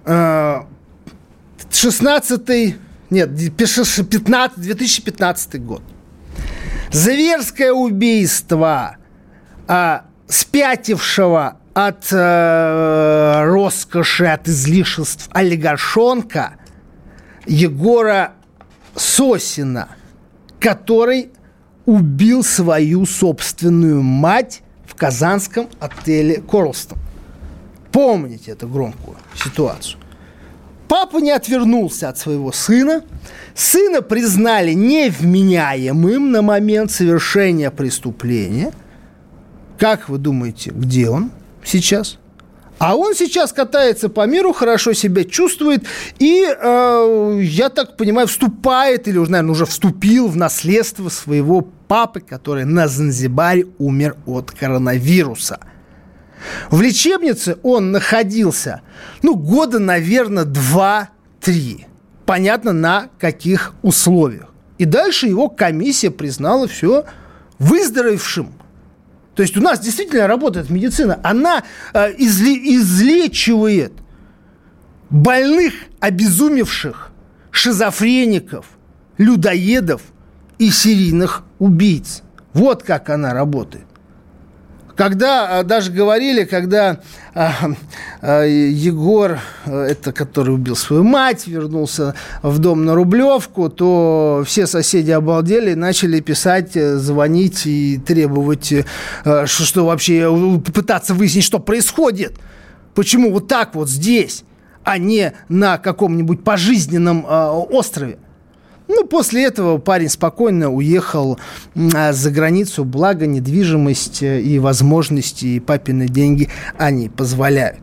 16 0.07 2.51
э, 2.51 2.75
нет, 3.11 3.31
15, 3.57 4.61
2015 4.61 5.63
год 5.63 5.83
зверское 6.91 7.73
убийство 7.73 8.97
а, 9.69 10.05
спятившего 10.27 11.57
от 11.75 12.09
э, 12.11 13.43
роскоши, 13.45 14.27
от 14.27 14.49
излишеств 14.49 15.29
олигаршонка 15.33 16.55
Егора 17.47 18.33
Сосина, 18.97 19.89
который 20.59 21.31
убил 21.87 22.43
свою 22.43 23.07
собственную 23.07 24.03
мать 24.03 24.63
в 24.85 24.95
казанском 24.95 25.69
отеле 25.79 26.41
Корлстон. 26.41 26.99
Помните 27.93 28.53
эту 28.53 28.69
громкую 28.69 29.17
ситуацию. 29.35 30.00
Папа 30.91 31.19
не 31.19 31.31
отвернулся 31.31 32.09
от 32.09 32.19
своего 32.19 32.51
сына. 32.51 33.05
Сына 33.55 34.03
признали 34.03 34.73
невменяемым 34.73 36.33
на 36.33 36.43
момент 36.43 36.91
совершения 36.91 37.71
преступления. 37.71 38.73
Как 39.79 40.09
вы 40.09 40.19
думаете, 40.19 40.73
где 40.75 41.09
он 41.09 41.31
сейчас? 41.63 42.19
А 42.79 42.97
он 42.97 43.15
сейчас 43.15 43.53
катается 43.53 44.09
по 44.09 44.27
миру, 44.27 44.53
хорошо 44.53 44.93
себя 44.93 45.23
чувствует 45.23 45.85
и, 46.19 46.45
э, 46.45 47.41
я 47.41 47.69
так 47.69 47.97
понимаю, 47.97 48.27
вступает, 48.27 49.07
или 49.07 49.17
уже, 49.17 49.31
наверное, 49.31 49.53
уже 49.53 49.67
вступил 49.67 50.27
в 50.27 50.37
наследство 50.37 51.09
своего 51.09 51.69
папы, 51.87 52.19
который 52.19 52.65
на 52.65 52.89
Занзибаре 52.89 53.69
умер 53.79 54.17
от 54.27 54.51
коронавируса– 54.51 55.61
в 56.71 56.81
лечебнице 56.81 57.59
он 57.63 57.91
находился, 57.91 58.83
ну, 59.23 59.35
года, 59.35 59.79
наверное, 59.79 60.45
два-три. 60.45 61.87
Понятно, 62.27 62.73
на 62.73 63.09
каких 63.19 63.75
условиях. 63.83 64.49
И 64.79 64.85
дальше 64.85 65.27
его 65.27 65.49
комиссия 65.49 66.11
признала 66.11 66.69
все 66.69 67.05
выздоровевшим. 67.59 68.53
То 69.35 69.43
есть 69.43 69.57
у 69.57 69.61
нас 69.61 69.81
действительно 69.81 70.27
работает 70.27 70.71
медицина. 70.71 71.21
Она 71.23 71.63
э, 71.93 72.13
изле- 72.15 72.61
излечивает 72.77 73.93
больных, 75.11 75.75
обезумевших, 75.99 77.11
шизофреников, 77.51 78.67
людоедов 79.19 80.03
и 80.59 80.71
серийных 80.71 81.43
убийц. 81.59 82.23
Вот 82.53 82.83
как 82.83 83.11
она 83.11 83.35
работает. 83.35 83.87
Когда 85.01 85.61
а, 85.61 85.63
даже 85.63 85.91
говорили, 85.91 86.45
когда 86.45 87.01
а, 87.35 87.55
а, 88.21 88.43
Егор, 88.45 89.39
это 89.65 90.13
который 90.13 90.53
убил 90.53 90.77
свою 90.77 91.05
мать, 91.05 91.47
вернулся 91.47 92.15
в 92.43 92.59
дом 92.59 92.85
на 92.85 92.95
Рублевку, 92.95 93.71
то 93.71 94.45
все 94.47 94.67
соседи 94.67 95.11
обалдели, 95.11 95.73
начали 95.73 96.21
писать, 96.21 96.77
э, 96.77 96.99
звонить 96.99 97.65
и 97.65 97.97
требовать, 97.97 98.75
что, 99.23 99.47
что 99.47 99.87
вообще 99.87 100.61
пытаться 100.75 101.15
выяснить, 101.15 101.45
что 101.45 101.61
происходит. 101.61 102.35
Почему 102.95 103.33
вот 103.33 103.49
так 103.49 103.75
вот 103.75 103.89
здесь, 103.89 104.45
а 104.85 104.99
не 104.99 105.33
на 105.49 105.79
каком-нибудь 105.79 106.45
пожизненном 106.45 107.25
острове. 107.27 108.19
Ну, 108.93 109.07
после 109.07 109.45
этого 109.45 109.79
парень 109.79 110.09
спокойно 110.09 110.69
уехал 110.69 111.39
а, 111.95 112.13
за 112.13 112.31
границу, 112.33 112.85
благо 112.85 113.25
недвижимость 113.25 114.21
э, 114.21 114.41
и 114.41 114.59
возможности, 114.59 115.47
и 115.47 115.61
папины 115.61 116.09
деньги 116.09 116.49
они 116.77 117.09
позволяют. 117.09 117.79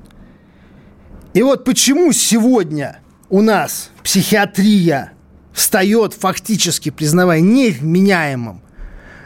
И 1.34 1.42
вот 1.42 1.64
почему 1.64 2.12
сегодня 2.12 3.00
у 3.30 3.42
нас 3.42 3.92
психиатрия 4.04 5.14
встает 5.54 6.14
фактически, 6.14 6.90
признавая 6.90 7.40
невменяемым, 7.40 8.62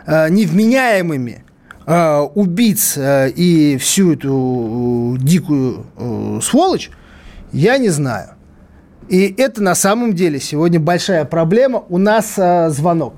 э, 0.05 0.29
невменяемыми 0.29 1.43
э, 1.87 2.17
убийц 2.35 2.93
э, 2.95 3.31
и 3.31 3.77
всю 3.77 4.13
эту 4.13 5.17
дикую 5.19 6.41
сволочь, 6.43 6.91
я 7.51 7.79
не 7.79 7.89
знаю. 7.89 8.35
И 9.11 9.35
это 9.37 9.61
на 9.61 9.75
самом 9.75 10.13
деле 10.13 10.39
сегодня 10.39 10.79
большая 10.79 11.25
проблема. 11.25 11.83
У 11.89 11.97
нас 11.97 12.39
э, 12.39 12.69
звонок. 12.69 13.15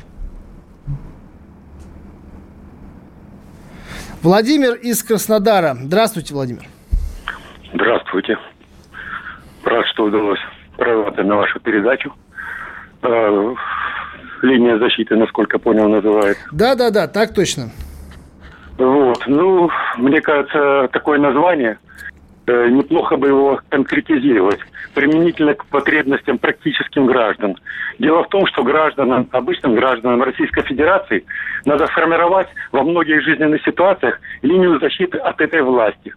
Владимир 4.23 4.73
из 4.73 5.03
Краснодара. 5.03 5.75
Здравствуйте, 5.79 6.33
Владимир. 6.33 6.63
Здравствуйте. 7.75 8.39
Рад, 9.63 9.85
что 9.93 10.05
удалось 10.05 10.39
прорваться 10.77 11.21
на 11.21 11.35
вашу 11.35 11.59
передачу. 11.59 12.11
Э, 13.03 13.53
линия 14.41 14.79
защиты, 14.79 15.15
насколько 15.15 15.59
понял, 15.59 15.87
называется. 15.87 16.43
Да, 16.51 16.73
да, 16.73 16.89
да, 16.89 17.07
так 17.07 17.35
точно. 17.35 17.69
Вот. 18.79 19.23
Ну, 19.27 19.69
мне 19.97 20.21
кажется, 20.21 20.89
такое 20.91 21.19
название 21.19 21.77
неплохо 22.47 23.15
бы 23.17 23.27
его 23.27 23.59
конкретизировать 23.69 24.59
применительно 24.93 25.53
к 25.53 25.65
потребностям 25.65 26.37
практическим 26.37 27.05
граждан. 27.05 27.55
Дело 27.99 28.23
в 28.23 28.29
том, 28.29 28.45
что 28.47 28.63
гражданам, 28.63 29.27
обычным 29.31 29.75
гражданам 29.75 30.21
Российской 30.21 30.63
Федерации 30.63 31.25
надо 31.65 31.87
формировать 31.87 32.47
во 32.71 32.83
многих 32.83 33.23
жизненных 33.23 33.63
ситуациях 33.63 34.19
линию 34.41 34.79
защиты 34.79 35.17
от 35.17 35.39
этой 35.41 35.61
власти. 35.61 36.13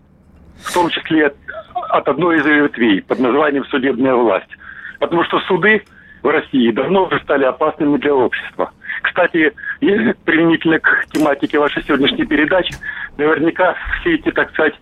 В 0.65 0.73
том 0.73 0.89
числе 0.91 1.27
от, 1.27 1.37
от 1.75 2.09
одной 2.09 2.39
из 2.39 2.47
ее 2.47 2.63
ветвей 2.63 3.03
под 3.03 3.19
названием 3.19 3.65
судебная 3.67 4.15
власть. 4.15 4.51
Потому 4.99 5.25
что 5.25 5.39
суды 5.41 5.83
в 6.23 6.29
России 6.29 6.73
давно 6.73 7.05
уже 7.05 7.21
стали 7.21 7.45
опасными 7.45 7.99
для 7.99 8.15
общества. 8.15 8.73
Кстати, 9.03 9.53
применительно 9.81 10.79
к 10.81 11.07
тематике 11.13 11.59
вашей 11.59 11.83
сегодняшней 11.85 12.27
передачи, 12.27 12.75
наверняка 13.17 13.77
все 14.01 14.15
эти, 14.15 14.31
так 14.33 14.51
сказать, 14.51 14.75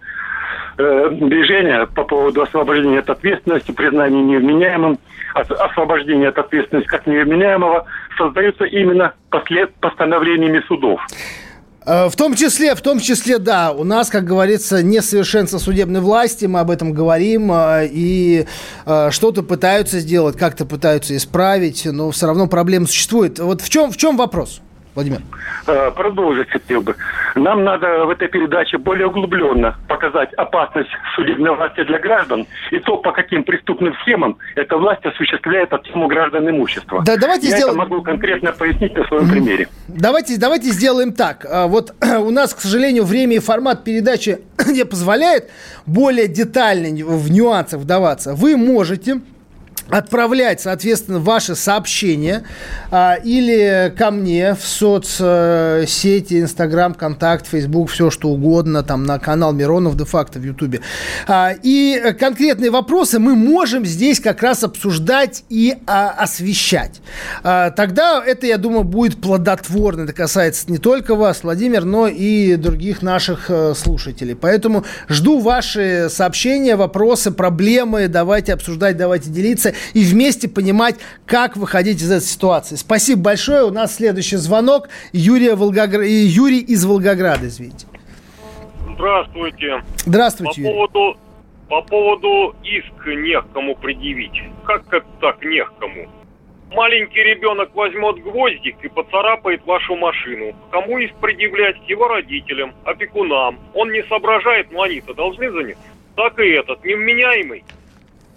э, 0.79 1.09
движения 1.11 1.87
по 1.87 2.05
поводу 2.05 2.43
освобождения 2.43 3.01
от 3.01 3.11
ответственности, 3.11 3.73
признания 3.73 4.23
невменяемым, 4.23 4.99
освобождения 5.35 6.29
от 6.29 6.39
ответственности 6.39 6.89
как 6.89 7.07
невменяемого, 7.07 7.87
создаются 8.17 8.65
именно 8.65 9.15
послед 9.31 9.75
постановлениями 9.77 10.63
судов. 10.69 11.01
Э, 11.87 12.09
в 12.09 12.17
том 12.17 12.35
числе, 12.35 12.75
в 12.75 12.81
том 12.81 12.99
числе, 12.99 13.39
да, 13.39 13.73
у 13.73 13.85
нас, 13.85 14.09
как 14.09 14.25
говорится, 14.25 14.83
несовершенство 14.83 15.59
судебной 15.59 16.01
власти, 16.01 16.47
мы 16.47 16.61
об 16.61 16.71
этом 16.71 16.93
говорим, 16.93 17.53
э, 17.53 17.89
и 17.91 18.47
э, 18.87 19.11
что-то 19.11 19.43
пытаются 19.43 19.99
сделать, 19.99 20.37
как-то 20.37 20.65
пытаются 20.65 21.17
исправить, 21.17 21.85
но 21.85 22.11
все 22.11 22.27
равно 22.27 22.47
проблема 22.47 22.87
существует. 22.87 23.39
Вот 23.39 23.61
в 23.61 23.69
чем, 23.69 23.91
в 23.91 23.97
чем 23.97 24.17
вопрос? 24.17 24.61
Владимир. 24.95 25.21
Э, 25.67 25.91
продолжить 25.91 26.49
хотел 26.51 26.83
бы. 26.83 26.95
Нам 27.35 27.65
надо 27.65 28.05
в 28.05 28.11
этой 28.11 28.29
передаче 28.29 28.79
более 28.79 29.09
углубленно 29.09 29.77
показать 29.89 30.33
опасность 30.35 30.91
судебной 31.17 31.57
власти 31.57 31.83
для 31.85 31.99
граждан 31.99 32.47
и 32.71 32.79
то, 32.79 32.99
по 32.99 33.13
каким 33.13 33.45
преступным 33.45 33.95
схемам 34.03 34.39
эта 34.55 34.77
власть 34.77 35.05
осуществляет 35.05 35.73
от 35.73 35.85
тему 35.85 36.07
граждан 36.07 36.49
имущества. 36.49 37.03
Да, 37.05 37.17
давайте 37.17 37.49
Я 37.49 37.57
сделаем... 37.57 37.81
это 37.81 37.89
могу 37.89 38.03
конкретно 38.03 38.53
пояснить 38.53 38.95
на 38.95 39.05
своем 39.07 39.29
примере. 39.29 39.69
Давайте, 39.89 40.39
давайте 40.39 40.69
сделаем 40.69 41.13
так. 41.13 41.45
А, 41.51 41.67
вот 41.67 41.95
у 42.03 42.31
нас, 42.31 42.55
к 42.55 42.61
сожалению, 42.61 43.05
время 43.05 43.37
и 43.37 43.39
формат 43.41 43.85
передачи 43.85 44.39
не 44.69 44.85
позволяет 44.85 45.51
более 45.87 46.29
детально 46.29 46.89
в 47.05 47.31
нюансах 47.31 47.81
вдаваться. 47.81 48.35
Вы 48.35 48.57
можете 48.57 49.21
отправлять, 49.89 50.61
соответственно, 50.61 51.19
ваши 51.19 51.55
сообщения 51.55 52.45
а, 52.91 53.15
или 53.15 53.93
ко 53.97 54.11
мне 54.11 54.55
в 54.55 54.67
соцсети, 54.67 56.41
Инстаграм, 56.41 56.95
Контакт, 56.95 57.47
Фейсбук, 57.47 57.91
все 57.91 58.11
что 58.11 58.29
угодно, 58.29 58.83
там 58.83 59.05
на 59.05 59.19
канал 59.19 59.53
Миронов 59.53 59.97
де-факто 59.97 60.39
в 60.39 60.45
Ютубе. 60.45 60.81
А, 61.27 61.53
и 61.63 62.15
конкретные 62.19 62.71
вопросы 62.71 63.19
мы 63.19 63.35
можем 63.35 63.85
здесь 63.85 64.21
как 64.21 64.43
раз 64.43 64.65
обсуждать 64.65 65.45
и 65.49 65.77
а, 65.87 66.11
освещать. 66.11 67.01
А, 67.43 67.71
тогда 67.71 68.23
это, 68.25 68.47
я 68.47 68.59
думаю, 68.59 68.85
будет 68.85 69.21
плодотворно. 69.21 70.03
Это 70.03 70.13
касается 70.13 70.71
не 70.71 70.79
только 70.79 71.15
вас, 71.15 71.43
Владимир, 71.43 71.85
но 71.85 72.09
и 72.09 72.57
других 72.57 73.03
наших 73.03 73.51
э, 73.51 73.75
слушателей. 73.75 74.35
Поэтому 74.35 74.85
жду 75.09 75.41
ваши 75.41 76.09
сообщения, 76.11 76.77
вопросы, 76.77 77.31
проблемы. 77.31 78.09
Давайте 78.09 78.53
обсуждать, 78.55 78.97
давайте 78.97 79.31
делиться 79.31 79.74
и 79.93 80.05
вместе 80.05 80.49
понимать, 80.49 80.97
как 81.27 81.57
выходить 81.57 82.01
из 82.03 82.11
этой 82.11 82.25
ситуации. 82.25 82.77
Спасибо 82.77 83.23
большое. 83.23 83.65
У 83.65 83.71
нас 83.71 83.97
следующий 83.97 84.37
звонок. 84.37 84.89
Юрия 85.13 85.55
Волгогр... 85.55 86.03
Юрий 86.03 86.61
из 86.61 86.85
Волгограда, 86.85 87.47
извините. 87.47 87.87
Здравствуйте. 88.95 89.83
Здравствуйте, 90.07 90.63
по 90.63 90.69
поводу, 90.69 91.19
по 91.69 91.83
поводу 91.83 92.57
иск 92.63 93.07
не 93.07 93.41
к 93.41 93.53
кому 93.53 93.75
предъявить. 93.77 94.43
Как 94.65 94.87
это 94.93 95.07
так 95.21 95.43
не 95.45 95.65
к 95.65 95.73
кому? 95.79 96.09
Маленький 96.71 97.23
ребенок 97.23 97.75
возьмет 97.75 98.23
гвоздик 98.23 98.77
и 98.83 98.89
поцарапает 98.89 99.65
вашу 99.65 99.97
машину. 99.97 100.55
Кому 100.71 100.99
иск 100.99 101.15
предъявлять? 101.17 101.77
Его 101.89 102.09
родителям, 102.09 102.75
опекунам. 102.85 103.59
Он 103.75 103.93
не 103.93 104.03
соображает, 104.05 104.73
но 104.73 104.83
они-то 104.83 105.15
должны 105.15 105.51
за 105.51 105.63
них. 105.63 105.77
Так 106.17 106.39
и 106.39 106.49
этот, 106.51 106.85
невменяемый. 106.85 107.65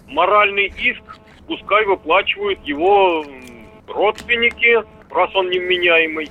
Моральный 0.07 0.71
иск 0.77 1.03
пускай 1.47 1.85
выплачивают 1.85 2.59
его 2.63 3.25
родственники, 3.87 4.83
раз 5.09 5.35
он 5.35 5.49
невменяемый. 5.49 6.29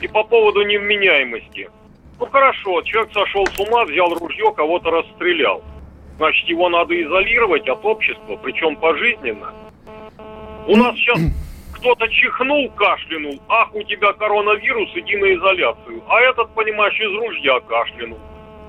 И 0.00 0.08
по 0.08 0.24
поводу 0.24 0.62
невменяемости. 0.62 1.70
Ну 2.18 2.26
хорошо, 2.26 2.82
человек 2.82 3.12
сошел 3.12 3.46
с 3.46 3.58
ума, 3.60 3.84
взял 3.84 4.12
ружье, 4.14 4.52
кого-то 4.54 4.90
расстрелял. 4.90 5.62
Значит, 6.16 6.48
его 6.48 6.68
надо 6.68 7.00
изолировать 7.00 7.68
от 7.68 7.84
общества, 7.84 8.36
причем 8.42 8.76
пожизненно. 8.76 9.52
У 10.66 10.76
нас 10.76 10.94
сейчас 10.96 11.20
кто-то 11.74 12.08
чихнул, 12.08 12.70
кашлянул, 12.70 13.40
ах, 13.48 13.74
у 13.74 13.82
тебя 13.82 14.12
коронавирус, 14.14 14.90
иди 14.94 15.16
на 15.16 15.34
изоляцию. 15.34 16.02
А 16.08 16.20
этот, 16.22 16.50
понимаешь, 16.54 16.98
из 16.98 17.12
ружья 17.12 17.60
кашлянул. 17.60 18.18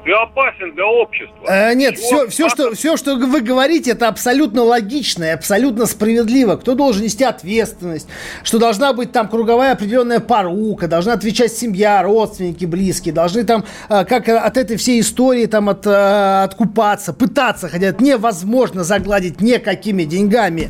Ты 0.05 0.13
опасен 0.13 0.73
для 0.73 0.85
общества. 0.85 1.45
Э, 1.47 1.73
нет, 1.73 1.97
все, 1.97 2.27
все, 2.27 2.47
что, 2.47 2.73
все, 2.75 2.95
что 2.95 3.15
вы 3.15 3.41
говорите, 3.41 3.91
это 3.91 4.07
абсолютно 4.07 4.63
логично 4.63 5.25
и 5.25 5.29
абсолютно 5.29 5.85
справедливо. 5.85 6.55
Кто 6.55 6.75
должен 6.75 7.03
нести 7.03 7.23
ответственность, 7.25 8.07
что 8.43 8.57
должна 8.57 8.93
быть 8.93 9.11
там 9.11 9.27
круговая 9.27 9.73
определенная 9.73 10.19
порука, 10.19 10.87
должна 10.87 11.13
отвечать 11.13 11.51
семья, 11.51 12.01
родственники, 12.03 12.63
близкие, 12.65 13.13
должны 13.13 13.43
там 13.43 13.65
э, 13.89 14.05
как 14.05 14.29
от 14.29 14.55
этой 14.55 14.77
всей 14.77 15.01
истории 15.01 15.45
там 15.45 15.67
от, 15.67 15.85
э, 15.85 16.43
откупаться, 16.43 17.13
пытаться, 17.13 17.67
хотя 17.67 17.87
это 17.87 18.01
невозможно 18.01 18.83
загладить 18.83 19.41
никакими 19.41 20.03
деньгами. 20.03 20.69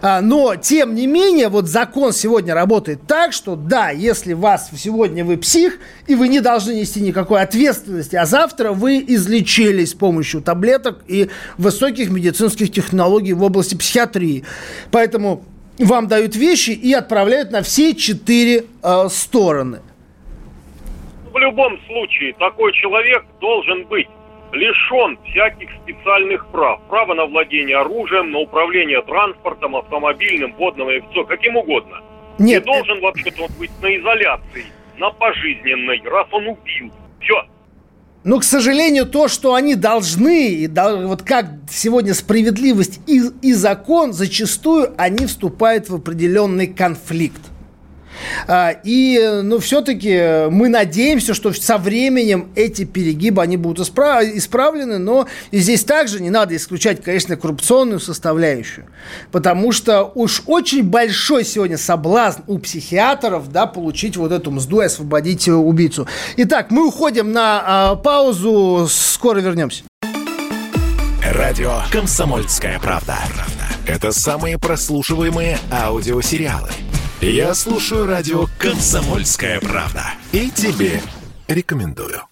А, 0.00 0.20
но, 0.20 0.56
тем 0.56 0.94
не 0.94 1.06
менее, 1.06 1.48
вот 1.48 1.66
закон 1.66 2.12
сегодня 2.12 2.54
работает 2.54 3.06
так, 3.06 3.32
что 3.32 3.56
да, 3.56 3.90
если 3.90 4.32
вас 4.32 4.70
сегодня 4.76 5.24
вы 5.24 5.36
псих, 5.36 5.78
и 6.06 6.14
вы 6.14 6.28
не 6.28 6.40
должны 6.40 6.72
нести 6.72 7.00
никакой 7.00 7.42
ответственности, 7.42 8.16
а 8.16 8.26
завтра 8.26 8.59
вы 8.68 8.98
излечились 9.06 9.90
с 9.90 9.94
помощью 9.94 10.42
таблеток 10.42 11.02
и 11.08 11.28
высоких 11.58 12.10
медицинских 12.10 12.70
технологий 12.70 13.32
в 13.32 13.42
области 13.42 13.74
психиатрии. 13.74 14.44
Поэтому 14.90 15.44
вам 15.78 16.08
дают 16.08 16.36
вещи 16.36 16.70
и 16.70 16.92
отправляют 16.92 17.50
на 17.50 17.62
все 17.62 17.94
четыре 17.94 18.64
э, 18.82 19.08
стороны. 19.08 19.80
В 21.32 21.38
любом 21.38 21.78
случае, 21.86 22.34
такой 22.34 22.72
человек 22.72 23.24
должен 23.40 23.86
быть 23.86 24.08
лишен 24.52 25.18
всяких 25.24 25.70
специальных 25.82 26.46
прав. 26.48 26.80
Право 26.88 27.14
на 27.14 27.26
владение 27.26 27.76
оружием, 27.78 28.32
на 28.32 28.38
управление 28.38 29.00
транспортом, 29.02 29.76
автомобильным, 29.76 30.54
водным 30.54 30.90
и 30.90 31.00
все, 31.10 31.24
каким 31.24 31.56
угодно. 31.56 32.00
Нет, 32.38 32.62
И 32.62 32.66
должен 32.66 32.96
это... 32.96 33.06
вообще-то 33.06 33.46
быть 33.58 33.70
на 33.80 33.96
изоляции, 33.96 34.64
на 34.98 35.10
пожизненной, 35.10 36.02
раз 36.04 36.26
он 36.32 36.48
убил. 36.48 36.92
Все. 37.20 37.44
Но, 38.22 38.38
к 38.38 38.44
сожалению, 38.44 39.06
то, 39.06 39.28
что 39.28 39.54
они 39.54 39.74
должны, 39.74 40.48
и 40.48 40.68
вот 40.68 41.22
как 41.22 41.46
сегодня 41.70 42.12
справедливость 42.12 43.00
и, 43.06 43.22
и 43.40 43.54
закон, 43.54 44.12
зачастую 44.12 44.92
они 44.98 45.26
вступают 45.26 45.88
в 45.88 45.94
определенный 45.94 46.66
конфликт. 46.66 47.40
А, 48.46 48.70
и, 48.84 49.40
ну, 49.42 49.58
все-таки 49.58 50.48
мы 50.50 50.68
надеемся, 50.68 51.34
что 51.34 51.52
со 51.52 51.78
временем 51.78 52.50
эти 52.54 52.84
перегибы, 52.84 53.42
они 53.42 53.56
будут 53.56 53.86
исправ... 53.86 54.24
исправлены, 54.24 54.98
но 54.98 55.26
и 55.50 55.58
здесь 55.58 55.84
также 55.84 56.20
не 56.20 56.30
надо 56.30 56.56
исключать, 56.56 57.02
конечно, 57.02 57.36
коррупционную 57.36 58.00
составляющую, 58.00 58.86
потому 59.30 59.72
что 59.72 60.10
уж 60.14 60.42
очень 60.46 60.84
большой 60.84 61.44
сегодня 61.44 61.78
соблазн 61.78 62.42
у 62.46 62.58
психиатров, 62.58 63.50
да, 63.50 63.66
получить 63.66 64.16
вот 64.16 64.32
эту 64.32 64.50
мзду 64.50 64.80
и 64.80 64.86
освободить 64.86 65.48
убийцу. 65.48 66.06
Итак, 66.36 66.70
мы 66.70 66.86
уходим 66.86 67.32
на 67.32 67.62
а, 67.64 67.96
паузу, 67.96 68.86
скоро 68.90 69.40
вернемся. 69.40 69.84
Радио 71.22 71.80
«Комсомольская 71.92 72.78
правда». 72.80 73.16
Это 73.86 74.12
самые 74.12 74.58
прослушиваемые 74.58 75.58
аудиосериалы. 75.70 76.70
Я 77.20 77.52
слушаю 77.52 78.06
радио 78.06 78.46
«Комсомольская 78.56 79.60
правда». 79.60 80.14
И 80.32 80.50
тебе 80.50 81.02
рекомендую. 81.48 82.22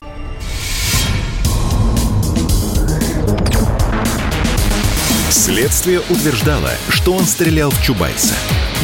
Следствие 5.28 6.01
утверждало, 6.09 6.70
что 6.89 7.12
он 7.12 7.24
стрелял 7.24 7.68
в 7.70 7.82
Чубайса. 7.82 8.34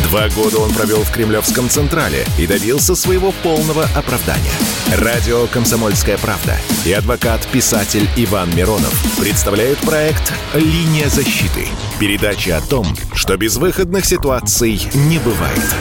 Два 0.03 0.29
года 0.29 0.59
он 0.59 0.73
провел 0.73 1.03
в 1.03 1.11
Кремлевском 1.11 1.69
Централе 1.69 2.25
и 2.39 2.47
добился 2.47 2.95
своего 2.95 3.33
полного 3.43 3.85
оправдания. 3.95 4.53
Радио 4.97 5.47
«Комсомольская 5.47 6.19
правда» 6.19 6.57
и 6.85 6.93
адвокат-писатель 6.93 8.09
Иван 8.17 8.55
Миронов 8.55 8.95
представляют 9.19 9.79
проект 9.79 10.33
«Линия 10.55 11.09
защиты». 11.09 11.69
Передача 11.99 12.57
о 12.57 12.61
том, 12.61 12.87
что 13.15 13.37
безвыходных 13.37 14.05
ситуаций 14.05 14.81
не 14.95 15.19
бывает. 15.19 15.75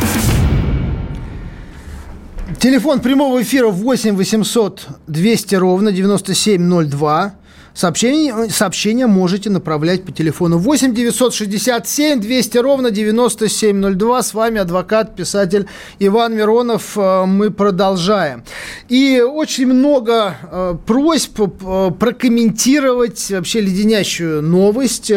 Телефон 2.60 3.02
прямого 3.02 3.42
эфира 3.42 3.68
8 3.68 4.16
800 4.16 4.88
200 5.08 5.56
ровно 5.56 5.92
9702. 5.92 7.36
Сообщение, 7.74 8.50
сообщение 8.50 9.08
можете 9.08 9.50
направлять 9.50 10.04
по 10.04 10.12
телефону 10.12 10.60
8 10.60 10.94
967 10.94 12.20
200 12.22 12.58
ровно 12.60 12.92
9702. 12.92 14.22
С 14.22 14.34
вами 14.36 14.60
адвокат, 14.60 15.16
писатель 15.16 15.66
Иван 15.98 16.36
Миронов. 16.36 16.96
Э, 16.96 17.26
мы 17.26 17.50
продолжаем. 17.50 18.44
И 18.90 19.22
очень 19.22 19.66
много 19.66 20.36
э, 20.44 20.76
просьб 20.86 21.40
э, 21.40 21.92
прокомментировать 22.00 23.32
вообще 23.32 23.62
леденящую 23.62 24.44
новость 24.44 25.12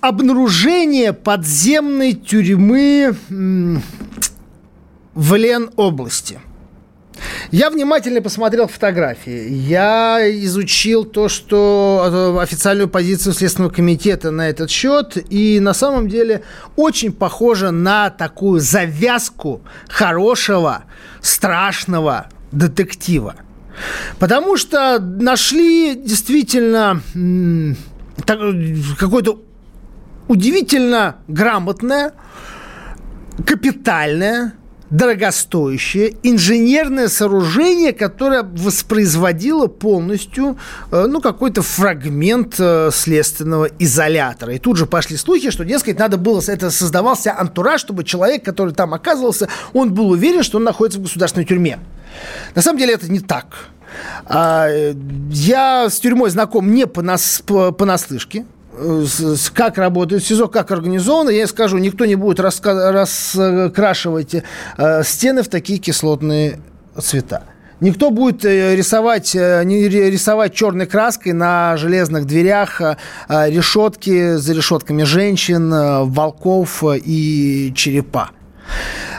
обнаружение 0.00 1.12
подземной 1.12 2.14
тюрьмы 2.14 3.14
в 5.14 5.34
Лен-области– 5.34 6.40
я 7.50 7.70
внимательно 7.70 8.20
посмотрел 8.22 8.66
фотографии. 8.66 9.48
Я 9.50 10.20
изучил 10.44 11.04
то, 11.04 11.28
что 11.28 12.34
э, 12.38 12.42
официальную 12.42 12.88
позицию 12.88 13.32
Следственного 13.34 13.70
комитета 13.70 14.30
на 14.30 14.48
этот 14.48 14.70
счет. 14.70 15.16
И 15.30 15.60
на 15.60 15.74
самом 15.74 16.08
деле 16.08 16.42
очень 16.76 17.12
похоже 17.12 17.70
на 17.70 18.10
такую 18.10 18.60
завязку 18.60 19.62
хорошего, 19.88 20.84
страшного 21.20 22.26
детектива. 22.52 23.36
Потому 24.18 24.56
что 24.56 24.98
нашли 25.00 25.94
действительно 25.94 27.02
какое-то 28.98 29.42
удивительно 30.28 31.16
грамотное, 31.28 32.12
капитальное, 33.46 34.54
дорогостоящее 34.94 36.14
инженерное 36.22 37.08
сооружение, 37.08 37.92
которое 37.92 38.42
воспроизводило 38.42 39.66
полностью 39.66 40.56
э, 40.92 41.06
ну, 41.08 41.20
какой-то 41.20 41.62
фрагмент 41.62 42.54
э, 42.58 42.90
следственного 42.92 43.66
изолятора. 43.78 44.54
И 44.54 44.58
тут 44.58 44.76
же 44.76 44.86
пошли 44.86 45.16
слухи, 45.16 45.50
что, 45.50 45.64
дескать, 45.64 45.98
надо 45.98 46.16
было, 46.16 46.40
это 46.46 46.70
создавался 46.70 47.36
антураж, 47.36 47.80
чтобы 47.80 48.04
человек, 48.04 48.44
который 48.44 48.72
там 48.72 48.94
оказывался, 48.94 49.48
он 49.72 49.92
был 49.92 50.10
уверен, 50.10 50.44
что 50.44 50.58
он 50.58 50.64
находится 50.64 51.00
в 51.00 51.02
государственной 51.02 51.44
тюрьме. 51.44 51.80
На 52.54 52.62
самом 52.62 52.78
деле 52.78 52.94
это 52.94 53.10
не 53.10 53.20
так. 53.20 53.46
А, 54.26 54.68
я 55.30 55.90
с 55.90 55.98
тюрьмой 55.98 56.30
знаком 56.30 56.72
не 56.72 56.86
понаслышке 56.86 58.46
как 59.54 59.78
работает 59.78 60.24
СИЗО, 60.24 60.48
как 60.48 60.70
организовано, 60.70 61.30
я 61.30 61.46
скажу, 61.46 61.78
никто 61.78 62.04
не 62.04 62.16
будет 62.16 62.40
раскрашивать 62.40 64.34
э, 64.34 64.42
стены 65.04 65.42
в 65.42 65.48
такие 65.48 65.78
кислотные 65.78 66.58
цвета. 67.00 67.44
Никто 67.80 68.10
будет 68.10 68.44
э, 68.44 68.76
рисовать, 68.76 69.34
э, 69.34 69.62
не 69.64 69.88
рисовать 69.88 70.54
черной 70.54 70.86
краской 70.86 71.32
на 71.32 71.76
железных 71.76 72.26
дверях 72.26 72.80
решетки 73.28 74.36
за 74.36 74.52
решетками 74.54 75.02
женщин, 75.04 75.70
волков 76.10 76.82
и 76.84 77.72
черепа. 77.74 78.30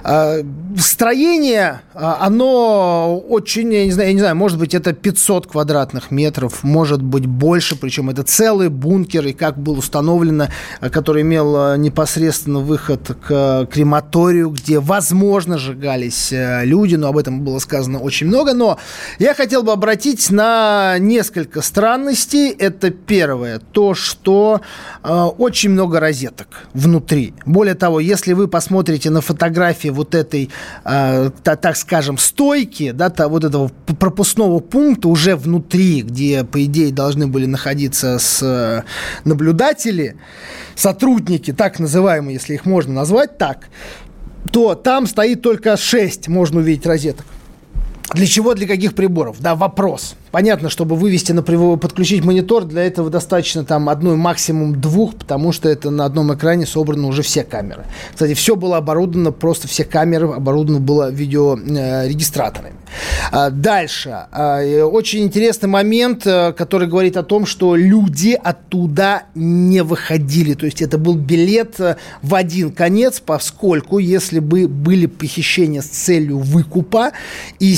А, 0.07 0.37
строение, 0.77 1.81
а, 1.95 2.17
оно 2.21 3.17
очень, 3.17 3.73
я 3.73 3.85
не 3.85 3.91
знаю, 3.91 4.09
я 4.09 4.13
не 4.13 4.19
знаю, 4.19 4.35
может 4.35 4.59
быть, 4.59 4.75
это 4.75 4.93
500 4.93 5.47
квадратных 5.47 6.11
метров, 6.11 6.63
может 6.63 7.01
быть, 7.01 7.25
больше, 7.25 7.75
причем 7.75 8.11
это 8.11 8.21
целый 8.21 8.69
бункер, 8.69 9.25
и 9.25 9.33
как 9.33 9.57
было 9.57 9.77
установлено, 9.77 10.49
а, 10.79 10.89
который 10.91 11.23
имел 11.23 11.75
непосредственно 11.77 12.59
выход 12.59 13.17
к 13.27 13.67
крематорию, 13.71 14.51
где, 14.51 14.79
возможно, 14.79 15.57
сжигались 15.57 16.29
люди, 16.31 16.95
но 16.95 17.07
об 17.07 17.17
этом 17.17 17.41
было 17.41 17.57
сказано 17.57 17.97
очень 17.99 18.27
много. 18.27 18.53
Но 18.53 18.77
я 19.17 19.33
хотел 19.33 19.63
бы 19.63 19.71
обратить 19.71 20.29
на 20.29 20.97
несколько 20.99 21.61
странностей. 21.63 22.51
Это 22.51 22.91
первое, 22.91 23.59
то, 23.59 23.95
что 23.95 24.61
очень 25.03 25.71
много 25.71 25.99
розеток 25.99 26.67
внутри. 26.73 27.33
Более 27.45 27.75
того, 27.75 27.99
если 27.99 28.33
вы 28.33 28.47
посмотрите 28.47 29.09
на 29.09 29.21
фотографии 29.21 29.34
вот 29.89 30.15
этой, 30.15 30.49
э, 30.83 31.31
та, 31.43 31.55
так 31.55 31.77
скажем, 31.77 32.17
стойки, 32.17 32.91
да, 32.91 33.09
та, 33.09 33.27
вот 33.27 33.43
этого 33.43 33.69
пропускного 33.99 34.59
пункта 34.59 35.07
уже 35.07 35.35
внутри, 35.35 36.01
где, 36.01 36.43
по 36.43 36.63
идее, 36.63 36.91
должны 36.91 37.27
были 37.27 37.45
находиться 37.45 38.19
с 38.19 38.41
э, 38.41 38.83
наблюдатели, 39.23 40.15
сотрудники, 40.75 41.53
так 41.53 41.79
называемые, 41.79 42.35
если 42.35 42.53
их 42.55 42.65
можно 42.65 42.93
назвать 42.93 43.37
так, 43.37 43.69
то 44.51 44.75
там 44.75 45.07
стоит 45.07 45.41
только 45.41 45.77
6, 45.77 46.27
можно 46.27 46.59
увидеть 46.59 46.85
розеток. 46.85 47.25
Для 48.13 48.27
чего, 48.27 48.53
для 48.53 48.67
каких 48.67 48.93
приборов? 48.93 49.37
Да, 49.39 49.55
вопрос. 49.55 50.15
Понятно, 50.35 50.69
чтобы 50.69 50.97
вывести 50.97 51.31
на 51.31 51.43
подключить 51.43 52.25
монитор, 52.25 52.65
для 52.65 52.83
этого 52.83 53.09
достаточно 53.09 53.63
там 53.63 53.87
одной, 53.87 54.17
максимум 54.17 54.81
двух, 54.81 55.15
потому 55.15 55.53
что 55.53 55.69
это 55.69 55.91
на 55.91 56.03
одном 56.03 56.35
экране 56.35 56.65
собраны 56.65 57.07
уже 57.07 57.21
все 57.21 57.45
камеры. 57.45 57.85
Кстати, 58.11 58.33
все 58.33 58.57
было 58.57 58.75
оборудовано, 58.75 59.31
просто 59.31 59.69
все 59.69 59.85
камеры 59.85 60.27
оборудовано 60.27 60.81
было 60.81 61.09
видеорегистраторами. 61.09 62.73
А, 63.31 63.49
дальше. 63.49 64.27
А, 64.31 64.61
очень 64.83 65.23
интересный 65.23 65.69
момент, 65.69 66.27
э, 66.27 66.51
который 66.51 66.89
говорит 66.89 67.15
о 67.15 67.23
том, 67.23 67.45
что 67.45 67.75
люди 67.75 68.37
оттуда 68.41 69.23
не 69.35 69.83
выходили. 69.83 70.53
То 70.53 70.65
есть 70.65 70.81
это 70.81 70.97
был 70.97 71.15
билет 71.15 71.79
э, 71.79 71.95
в 72.21 72.35
один 72.35 72.71
конец, 72.71 73.21
поскольку 73.25 73.99
если 73.99 74.39
бы 74.39 74.67
были 74.67 75.05
похищения 75.05 75.81
с 75.81 75.87
целью 75.87 76.39
выкупа 76.39 77.11
и 77.59 77.75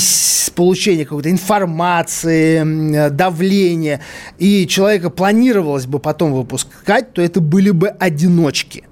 получения 0.54 1.04
какой-то 1.04 1.30
информации, 1.30 2.47
давления, 3.10 4.00
и 4.38 4.66
человека 4.66 5.10
планировалось 5.10 5.86
бы 5.86 5.98
потом 5.98 6.32
выпускать, 6.32 7.12
то 7.12 7.22
это 7.22 7.40
были 7.40 7.70
бы 7.70 7.88
одиночки. 7.88 8.84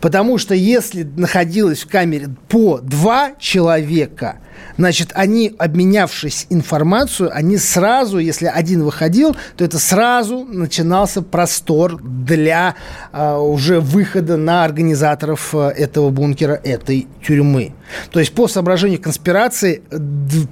Потому 0.00 0.38
что 0.38 0.54
если 0.54 1.02
находилось 1.02 1.82
в 1.82 1.88
камере 1.88 2.28
по 2.48 2.78
два 2.78 3.32
человека, 3.38 4.38
значит, 4.76 5.10
они, 5.14 5.54
обменявшись 5.58 6.46
информацию, 6.50 7.30
они 7.32 7.56
сразу, 7.58 8.18
если 8.18 8.46
один 8.46 8.84
выходил, 8.84 9.36
то 9.56 9.64
это 9.64 9.78
сразу 9.78 10.44
начинался 10.44 11.22
простор 11.22 12.00
для 12.02 12.74
а, 13.12 13.38
уже 13.38 13.80
выхода 13.80 14.36
на 14.36 14.64
организаторов 14.64 15.54
а, 15.54 15.70
этого 15.70 16.10
бункера, 16.10 16.60
этой 16.62 17.06
тюрьмы. 17.26 17.74
То 18.10 18.20
есть 18.20 18.32
по 18.32 18.48
соображению 18.48 19.00
конспирации 19.00 19.82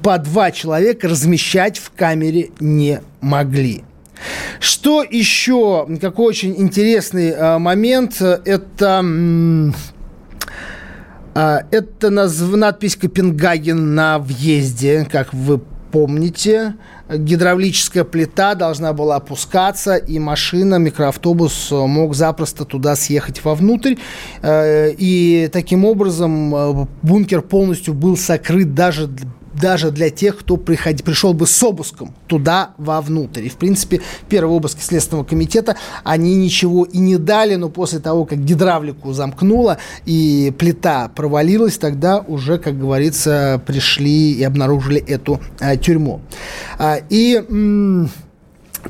по 0.02 0.18
два 0.18 0.50
человека 0.50 1.08
размещать 1.08 1.78
в 1.78 1.90
камере 1.90 2.50
не 2.60 3.00
могли. 3.20 3.84
Что 4.60 5.02
еще? 5.02 5.86
Какой 6.00 6.26
очень 6.26 6.54
интересный 6.56 7.30
э, 7.30 7.58
момент. 7.58 8.20
Это... 8.20 9.04
Э, 11.34 11.58
это 11.70 12.10
наз... 12.10 12.40
надпись 12.40 12.96
Копенгаген 12.96 13.94
на 13.94 14.18
въезде, 14.18 15.06
как 15.10 15.34
вы 15.34 15.60
помните, 15.94 16.74
гидравлическая 17.08 18.02
плита 18.02 18.56
должна 18.56 18.92
была 18.92 19.14
опускаться, 19.14 19.94
и 19.94 20.18
машина, 20.18 20.80
микроавтобус 20.80 21.70
мог 21.70 22.16
запросто 22.16 22.64
туда 22.64 22.96
съехать 22.96 23.44
вовнутрь. 23.44 23.94
Э, 24.42 24.90
и 24.90 25.48
таким 25.52 25.84
образом 25.84 26.52
э, 26.52 26.86
бункер 27.02 27.42
полностью 27.42 27.94
был 27.94 28.16
сокрыт 28.16 28.74
даже 28.74 29.08
даже 29.54 29.90
для 29.90 30.10
тех, 30.10 30.38
кто 30.38 30.56
приходи, 30.56 31.02
пришел 31.02 31.32
бы 31.32 31.46
с 31.46 31.62
обыском 31.62 32.14
туда 32.26 32.70
вовнутрь. 32.78 33.44
И, 33.44 33.48
в 33.48 33.56
принципе, 33.56 34.00
первые 34.28 34.56
обыски 34.56 34.80
Следственного 34.80 35.24
комитета, 35.24 35.76
они 36.02 36.34
ничего 36.34 36.84
и 36.84 36.98
не 36.98 37.16
дали, 37.16 37.54
но 37.54 37.68
после 37.68 37.98
того, 37.98 38.24
как 38.24 38.44
гидравлику 38.44 39.12
замкнуло 39.12 39.78
и 40.04 40.52
плита 40.58 41.08
провалилась, 41.08 41.78
тогда 41.78 42.20
уже, 42.20 42.58
как 42.58 42.78
говорится, 42.78 43.62
пришли 43.66 44.32
и 44.32 44.42
обнаружили 44.42 45.00
эту 45.00 45.40
а, 45.60 45.76
тюрьму. 45.76 46.20
А, 46.78 46.98
и... 47.08 47.36
М- 47.48 48.10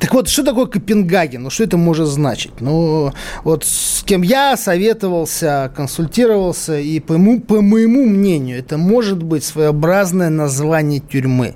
так 0.01 0.13
вот, 0.15 0.29
что 0.29 0.43
такое 0.43 0.67
Копенгаген? 0.67 1.43
Ну, 1.43 1.51
что 1.51 1.65
это 1.65 1.77
может 1.77 2.09
значить? 2.09 2.61
Ну, 2.61 3.13
вот 3.45 3.65
с 3.65 4.03
кем 4.05 4.23
я 4.23 4.57
советовался, 4.57 5.73
консультировался, 5.75 6.79
и 6.79 7.01
по, 7.01 7.17
моему, 7.19 7.41
по 7.41 7.61
моему 7.61 8.05
мнению, 8.05 8.59
это 8.59 8.77
может 8.77 9.23
быть 9.23 9.45
своеобразное 9.45 10.31
название 10.31 11.01
тюрьмы. 11.01 11.55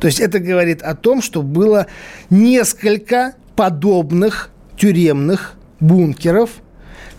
То 0.00 0.06
есть 0.06 0.20
это 0.20 0.38
говорит 0.38 0.82
о 0.82 0.94
том, 0.94 1.22
что 1.22 1.42
было 1.42 1.86
несколько 2.30 3.34
подобных 3.56 4.50
тюремных 4.76 5.54
бункеров– 5.80 6.50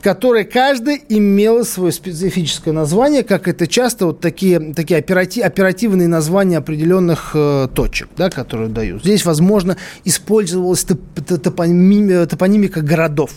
которые 0.04 0.43
каждый 0.43 1.01
имел 1.08 1.64
свое 1.64 1.93
специфическое 1.93 2.74
название, 2.74 3.24
как 3.24 3.47
это 3.47 3.68
часто 3.68 4.08
вот 4.08 4.20
такие, 4.20 4.74
такие 4.74 4.99
оператив, 4.99 5.45
оперативные 5.45 6.10
названия 6.10 6.58
определенных 6.58 7.32
э, 7.34 7.70
точек, 7.74 8.10
да, 8.18 8.30
которые 8.30 8.68
дают. 8.68 9.01
Здесь, 9.01 9.24
возможно, 9.24 9.78
использовалась 10.04 10.84
топ, 10.84 10.99
топонимика, 11.26 12.28
топонимика 12.28 12.82
городов. 12.82 13.32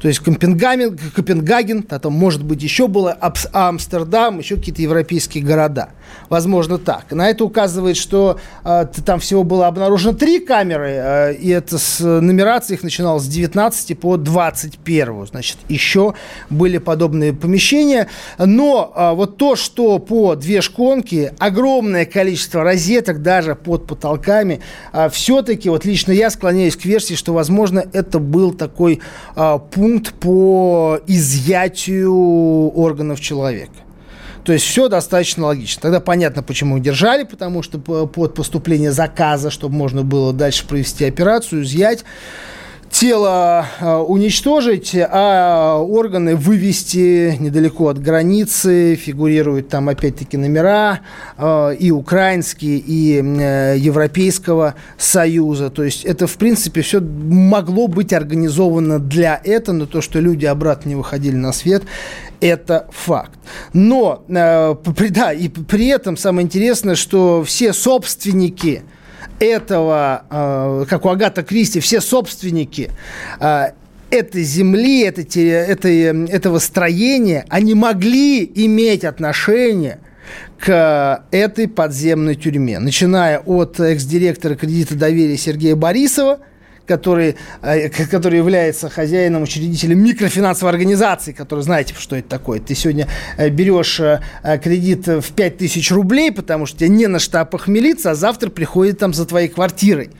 То 0.00 0.06
есть 0.06 0.20
Копенгаген, 0.20 0.96
Копенгаген, 0.96 1.84
а 1.90 1.98
там, 1.98 2.12
может 2.12 2.44
быть, 2.44 2.62
еще 2.62 2.86
было 2.86 3.16
Амстердам, 3.52 4.38
еще 4.38 4.56
какие-то 4.56 4.82
европейские 4.82 5.42
города. 5.42 5.90
Возможно, 6.28 6.78
так. 6.78 7.12
На 7.12 7.30
это 7.30 7.44
указывает, 7.44 7.96
что 7.96 8.38
э, 8.64 8.86
там 9.04 9.20
всего 9.20 9.44
было 9.44 9.66
обнаружено 9.66 10.12
три 10.12 10.40
камеры, 10.40 10.90
э, 10.90 11.34
и 11.34 11.48
это 11.50 11.78
с 11.78 12.00
нумерацией 12.00 12.76
их 12.76 12.82
начиналось 12.82 13.24
с 13.24 13.28
19 13.28 13.98
по 13.98 14.16
21. 14.16 15.26
Значит, 15.26 15.58
еще 15.68 16.14
были 16.50 16.78
подобные 16.78 17.32
помещения. 17.32 18.08
Но 18.38 18.92
э, 18.94 19.12
вот 19.14 19.36
то, 19.36 19.56
что 19.56 19.98
по 19.98 20.34
две 20.34 20.60
шконки, 20.60 21.32
огромное 21.38 22.06
количество 22.06 22.62
розеток 22.62 23.22
даже 23.22 23.54
под 23.54 23.86
потолками, 23.86 24.60
э, 24.92 25.08
все-таки, 25.10 25.68
вот 25.68 25.84
лично 25.84 26.12
я 26.12 26.30
склоняюсь 26.30 26.76
к 26.76 26.84
версии, 26.84 27.14
что, 27.14 27.32
возможно, 27.32 27.84
это 27.92 28.18
был 28.18 28.52
такой 28.52 29.00
э, 29.36 29.58
пункт 29.72 30.12
по 30.14 31.00
изъятию 31.06 32.12
органов 32.76 33.20
человека. 33.20 33.85
То 34.46 34.52
есть 34.52 34.64
все 34.64 34.88
достаточно 34.88 35.46
логично. 35.46 35.82
Тогда 35.82 35.98
понятно, 35.98 36.40
почему 36.40 36.78
держали, 36.78 37.24
потому 37.24 37.64
что 37.64 37.80
под 37.80 38.34
поступление 38.34 38.92
заказа, 38.92 39.50
чтобы 39.50 39.74
можно 39.74 40.04
было 40.04 40.32
дальше 40.32 40.64
провести 40.68 41.04
операцию, 41.04 41.64
изъять 41.64 42.04
тело 42.98 43.66
а, 43.78 44.02
уничтожить, 44.02 44.96
а 44.96 45.76
органы 45.76 46.34
вывести 46.34 47.36
недалеко 47.38 47.88
от 47.88 48.00
границы. 48.00 48.94
Фигурируют 48.96 49.68
там 49.68 49.90
опять-таки 49.90 50.38
номера 50.38 51.00
а, 51.36 51.72
и 51.72 51.90
украинские, 51.90 52.78
и 52.78 53.22
э, 53.22 53.76
Европейского 53.76 54.76
Союза. 54.96 55.68
То 55.68 55.82
есть 55.82 56.06
это, 56.06 56.26
в 56.26 56.36
принципе, 56.38 56.80
все 56.80 57.02
могло 57.02 57.86
быть 57.86 58.14
организовано 58.14 58.98
для 58.98 59.38
этого, 59.44 59.74
но 59.76 59.86
то, 59.86 60.00
что 60.00 60.18
люди 60.18 60.46
обратно 60.46 60.88
не 60.88 60.94
выходили 60.94 61.36
на 61.36 61.52
свет, 61.52 61.82
это 62.40 62.88
факт. 62.92 63.38
Но, 63.74 64.24
э, 64.26 64.74
да, 65.10 65.32
и 65.34 65.48
при 65.48 65.88
этом 65.88 66.16
самое 66.16 66.46
интересное, 66.46 66.94
что 66.94 67.44
все 67.44 67.74
собственники– 67.74 68.84
этого, 69.38 70.24
э, 70.30 70.84
как 70.88 71.04
у 71.04 71.08
Агата 71.08 71.42
Кристи, 71.42 71.80
все 71.80 72.00
собственники 72.00 72.90
э, 73.40 73.70
этой 74.10 74.42
земли, 74.42 75.02
этой, 75.02 75.24
этой, 75.48 76.28
этого 76.28 76.58
строения, 76.58 77.44
они 77.48 77.74
могли 77.74 78.44
иметь 78.54 79.04
отношение 79.04 79.98
к 80.58 81.24
этой 81.30 81.68
подземной 81.68 82.34
тюрьме. 82.34 82.78
Начиная 82.78 83.38
от 83.40 83.78
экс-директора 83.78 84.54
кредита 84.54 84.94
доверия 84.94 85.36
Сергея 85.36 85.76
Борисова– 85.76 86.40
который, 86.86 87.36
э, 87.62 87.88
который 87.88 88.38
является 88.38 88.88
хозяином, 88.88 89.42
учредителем 89.42 90.02
микрофинансовой 90.02 90.72
организации, 90.72 91.32
который, 91.32 91.60
знаете, 91.60 91.94
что 91.98 92.16
это 92.16 92.28
такое. 92.28 92.60
Ты 92.60 92.74
сегодня 92.74 93.08
э, 93.36 93.48
берешь 93.48 94.00
э, 94.00 94.20
кредит 94.62 95.06
в 95.06 95.32
5000 95.32 95.90
рублей, 95.92 96.32
потому 96.32 96.66
что 96.66 96.78
тебе 96.78 96.88
не 96.88 97.06
на 97.06 97.18
что 97.18 97.44
похмелиться, 97.44 98.12
а 98.12 98.14
завтра 98.14 98.50
приходит 98.50 98.98
там 98.98 99.12
за 99.12 99.26
твоей 99.26 99.48
квартирой. 99.48 100.10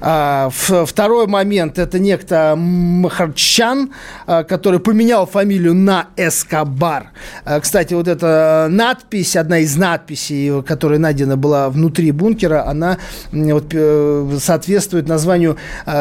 А, 0.00 0.50
второй 0.50 1.26
момент– 1.26 1.78
это 1.78 1.98
некто 1.98 2.54
Махарчан, 2.56 3.92
а, 4.26 4.44
который 4.44 4.80
поменял 4.80 5.26
фамилию 5.26 5.74
на 5.74 6.08
Эскобар. 6.16 7.10
А, 7.44 7.60
кстати, 7.60 7.94
вот 7.94 8.08
эта 8.08 8.68
надпись, 8.70 9.36
одна 9.36 9.58
из 9.58 9.76
надписей, 9.76 10.62
которая 10.62 10.98
найдена 10.98 11.36
была 11.36 11.70
внутри 11.70 12.10
бункера, 12.12 12.66
она 12.66 12.98
э, 13.32 14.38
соответствует 14.40 15.08
названию 15.08 15.56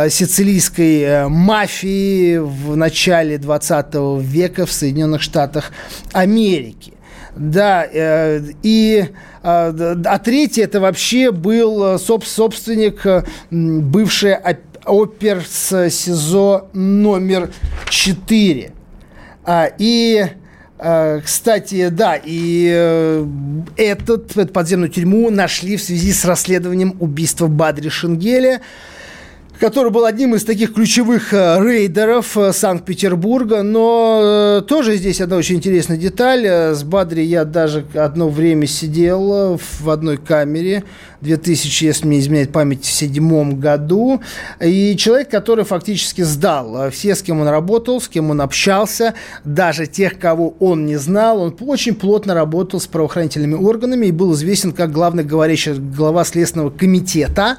сицилийской 0.09 1.01
э, 1.01 1.27
мафии 1.27 2.37
в 2.37 2.75
начале 2.75 3.37
20 3.37 3.95
века 4.21 4.65
в 4.65 4.71
Соединенных 4.71 5.21
Штатах 5.21 5.71
Америки. 6.13 6.94
Да, 7.35 7.85
э, 7.91 8.41
и 8.63 9.05
а, 9.43 9.75
а 10.05 10.19
третий 10.19 10.61
это 10.61 10.79
вообще 10.79 11.31
был 11.31 11.95
э, 11.95 11.97
собственник 11.99 13.05
э, 13.05 13.23
бывший 13.51 14.37
опер 14.85 15.43
с 15.47 15.89
СИЗО 15.89 16.69
номер 16.73 17.51
4. 17.89 18.71
А, 19.43 19.69
и 19.77 20.25
кстати, 21.23 21.87
да, 21.87 22.19
и 22.21 22.65
этот, 23.77 24.35
эту 24.35 24.51
подземную 24.51 24.89
тюрьму 24.89 25.29
нашли 25.29 25.77
в 25.77 25.81
связи 25.81 26.11
с 26.11 26.25
расследованием 26.25 26.97
убийства 26.99 27.47
Бадри 27.47 27.87
Шенгеля 27.87 28.59
который 29.59 29.91
был 29.91 30.05
одним 30.05 30.35
из 30.35 30.43
таких 30.43 30.73
ключевых 30.73 31.33
э, 31.33 31.57
рейдеров 31.63 32.37
э, 32.37 32.51
Санкт-Петербурга. 32.51 33.63
Но 33.63 34.59
э, 34.59 34.61
тоже 34.67 34.97
здесь 34.97 35.21
одна 35.21 35.37
очень 35.37 35.55
интересная 35.55 35.97
деталь. 35.97 36.45
С 36.45 36.83
Бадри 36.83 37.21
я 37.21 37.45
даже 37.45 37.85
одно 37.93 38.29
время 38.29 38.67
сидел 38.67 39.59
в 39.79 39.89
одной 39.89 40.17
камере 40.17 40.83
2000, 41.21 41.85
если 41.85 42.07
мне 42.07 42.19
изменяет 42.19 42.51
память, 42.51 42.83
в 42.83 42.91
седьмом 42.91 43.59
году. 43.59 44.21
И 44.61 44.95
человек, 44.97 45.29
который 45.29 45.65
фактически 45.65 46.21
сдал 46.21 46.91
все, 46.91 47.15
с 47.15 47.21
кем 47.21 47.39
он 47.41 47.47
работал, 47.47 47.99
с 47.99 48.07
кем 48.07 48.29
он 48.29 48.41
общался, 48.41 49.13
даже 49.43 49.87
тех, 49.87 50.19
кого 50.19 50.55
он 50.59 50.85
не 50.85 50.97
знал. 50.97 51.41
Он 51.41 51.55
очень 51.61 51.95
плотно 51.95 52.33
работал 52.33 52.79
с 52.79 52.87
правоохранительными 52.87 53.55
органами 53.55 54.07
и 54.07 54.11
был 54.11 54.33
известен 54.33 54.71
как 54.71 54.91
главный 54.91 55.23
говорящий 55.23 55.73
глава 55.73 56.23
Следственного 56.25 56.69
комитета. 56.69 57.57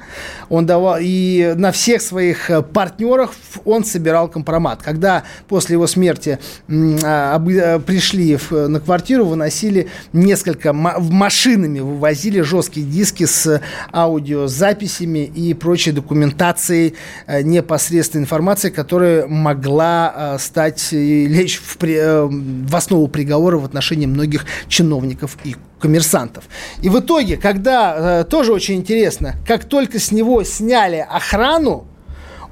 Он 0.48 0.66
давал 0.66 0.98
и 1.00 1.54
на 1.56 1.72
всех 1.86 2.02
своих 2.02 2.50
партнерах 2.72 3.30
он 3.64 3.84
собирал 3.84 4.26
компромат. 4.26 4.82
Когда 4.82 5.22
после 5.46 5.74
его 5.74 5.86
смерти 5.86 6.40
а, 6.68 7.36
а, 7.36 7.78
пришли 7.78 8.36
на 8.50 8.80
квартиру, 8.80 9.24
выносили 9.24 9.86
несколько 10.12 10.72
машинами, 10.72 11.78
вывозили 11.78 12.40
жесткие 12.40 12.84
диски 12.84 13.24
с 13.24 13.62
аудиозаписями 13.92 15.26
и 15.26 15.54
прочей 15.54 15.92
документацией, 15.92 16.94
э, 17.28 17.42
непосредственной 17.42 18.24
информации, 18.24 18.70
которая 18.70 19.28
могла 19.28 20.12
э, 20.34 20.38
стать 20.40 20.88
лечь 20.90 21.60
в, 21.60 21.84
э, 21.84 22.26
в 22.26 22.74
основу 22.74 23.06
приговора 23.06 23.58
в 23.58 23.64
отношении 23.64 24.06
многих 24.06 24.44
чиновников 24.66 25.36
и 25.44 25.54
коммерсантов. 25.86 26.44
И 26.82 26.88
в 26.88 26.98
итоге, 26.98 27.36
когда, 27.36 28.24
тоже 28.24 28.52
очень 28.52 28.74
интересно, 28.74 29.36
как 29.46 29.64
только 29.64 30.00
с 30.00 30.10
него 30.10 30.42
сняли 30.42 31.06
охрану, 31.08 31.86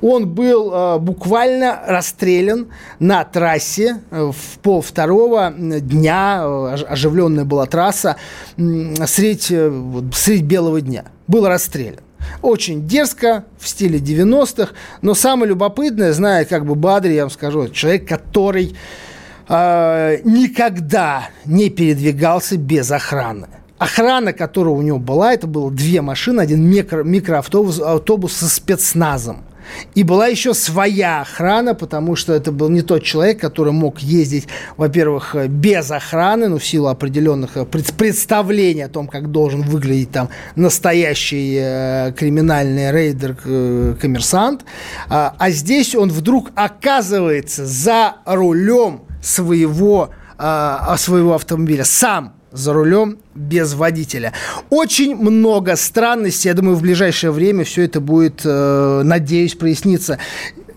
он 0.04 0.28
был 0.28 0.70
э, 0.72 0.98
буквально 0.98 1.80
расстрелян 1.86 2.66
на 2.98 3.24
трассе 3.24 4.02
э, 4.10 4.32
в 4.32 4.58
пол 4.58 4.82
второго 4.82 5.52
дня, 5.56 6.42
э, 6.44 6.74
оживленная 6.88 7.44
была 7.44 7.64
трасса, 7.64 8.16
э, 8.56 9.06
средь, 9.06 9.50
э, 9.50 9.72
средь 10.14 10.42
белого 10.42 10.82
дня. 10.82 11.06
Был 11.26 11.48
расстрелян. 11.48 12.00
Очень 12.42 12.86
дерзко, 12.86 13.44
в 13.58 13.66
стиле 13.66 13.98
90-х, 13.98 14.72
но 15.00 15.14
самое 15.14 15.48
любопытное, 15.48 16.12
зная 16.12 16.44
как 16.44 16.66
бы 16.66 16.74
Бадри, 16.74 17.14
я 17.14 17.22
вам 17.22 17.30
скажу, 17.30 17.68
человек, 17.68 18.06
который 18.06 18.76
э, 19.48 20.18
никогда 20.24 21.28
не 21.44 21.70
передвигался 21.70 22.56
без 22.56 22.90
охраны 22.90 23.48
охрана, 23.78 24.32
которая 24.32 24.74
у 24.74 24.82
него 24.82 24.98
была, 24.98 25.34
это 25.34 25.46
было 25.46 25.70
две 25.70 26.00
машины, 26.00 26.40
один 26.40 26.62
микро, 26.62 27.02
микроавтобус 27.02 27.80
автобус 27.80 28.32
со 28.32 28.48
спецназом. 28.48 29.44
И 29.94 30.02
была 30.02 30.26
еще 30.26 30.52
своя 30.52 31.22
охрана, 31.22 31.74
потому 31.74 32.16
что 32.16 32.34
это 32.34 32.52
был 32.52 32.68
не 32.68 32.82
тот 32.82 33.02
человек, 33.02 33.40
который 33.40 33.72
мог 33.72 33.98
ездить, 34.00 34.46
во-первых, 34.76 35.34
без 35.48 35.90
охраны, 35.90 36.48
ну, 36.48 36.58
в 36.58 36.64
силу 36.64 36.88
определенных 36.88 37.56
э, 37.56 37.64
представлений 37.64 38.82
о 38.82 38.88
том, 38.88 39.08
как 39.08 39.30
должен 39.30 39.62
выглядеть 39.62 40.10
там 40.10 40.28
настоящий 40.54 41.58
э, 41.58 42.12
криминальный 42.12 42.92
рейдер-коммерсант. 42.92 44.62
Э, 44.62 44.64
а, 45.08 45.34
а 45.38 45.50
здесь 45.50 45.94
он 45.94 46.10
вдруг 46.10 46.50
оказывается 46.54 47.64
за 47.64 48.16
рулем 48.26 49.02
своего, 49.24 50.10
э, 50.38 50.94
своего 50.96 51.34
автомобиля, 51.34 51.84
сам 51.84 52.34
за 52.52 52.72
рулем 52.72 53.18
без 53.34 53.74
водителя. 53.74 54.32
Очень 54.70 55.16
много 55.16 55.74
странностей. 55.76 56.48
Я 56.48 56.54
думаю, 56.54 56.76
в 56.76 56.82
ближайшее 56.82 57.32
время 57.32 57.64
все 57.64 57.82
это 57.82 58.00
будет, 58.00 58.42
э, 58.44 59.02
надеюсь, 59.04 59.54
проясниться. 59.54 60.18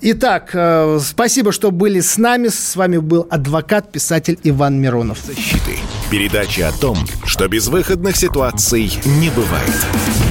Итак, 0.02 0.52
э, 0.54 1.00
спасибо, 1.04 1.52
что 1.52 1.72
были 1.72 2.02
с 2.02 2.18
нами. 2.18 2.48
С 2.50 2.76
вами 2.76 2.98
был 2.98 3.28
адвокат, 3.30 3.92
писатель 3.92 4.40
Иван 4.44 4.80
Миронов. 4.80 5.20
Защиты. 5.26 5.78
Передача 6.10 6.68
о 6.68 6.72
том, 6.72 6.98
что 7.26 7.48
безвыходных 7.48 8.16
ситуаций 8.16 9.00
не 9.06 9.30
бывает. 9.30 10.27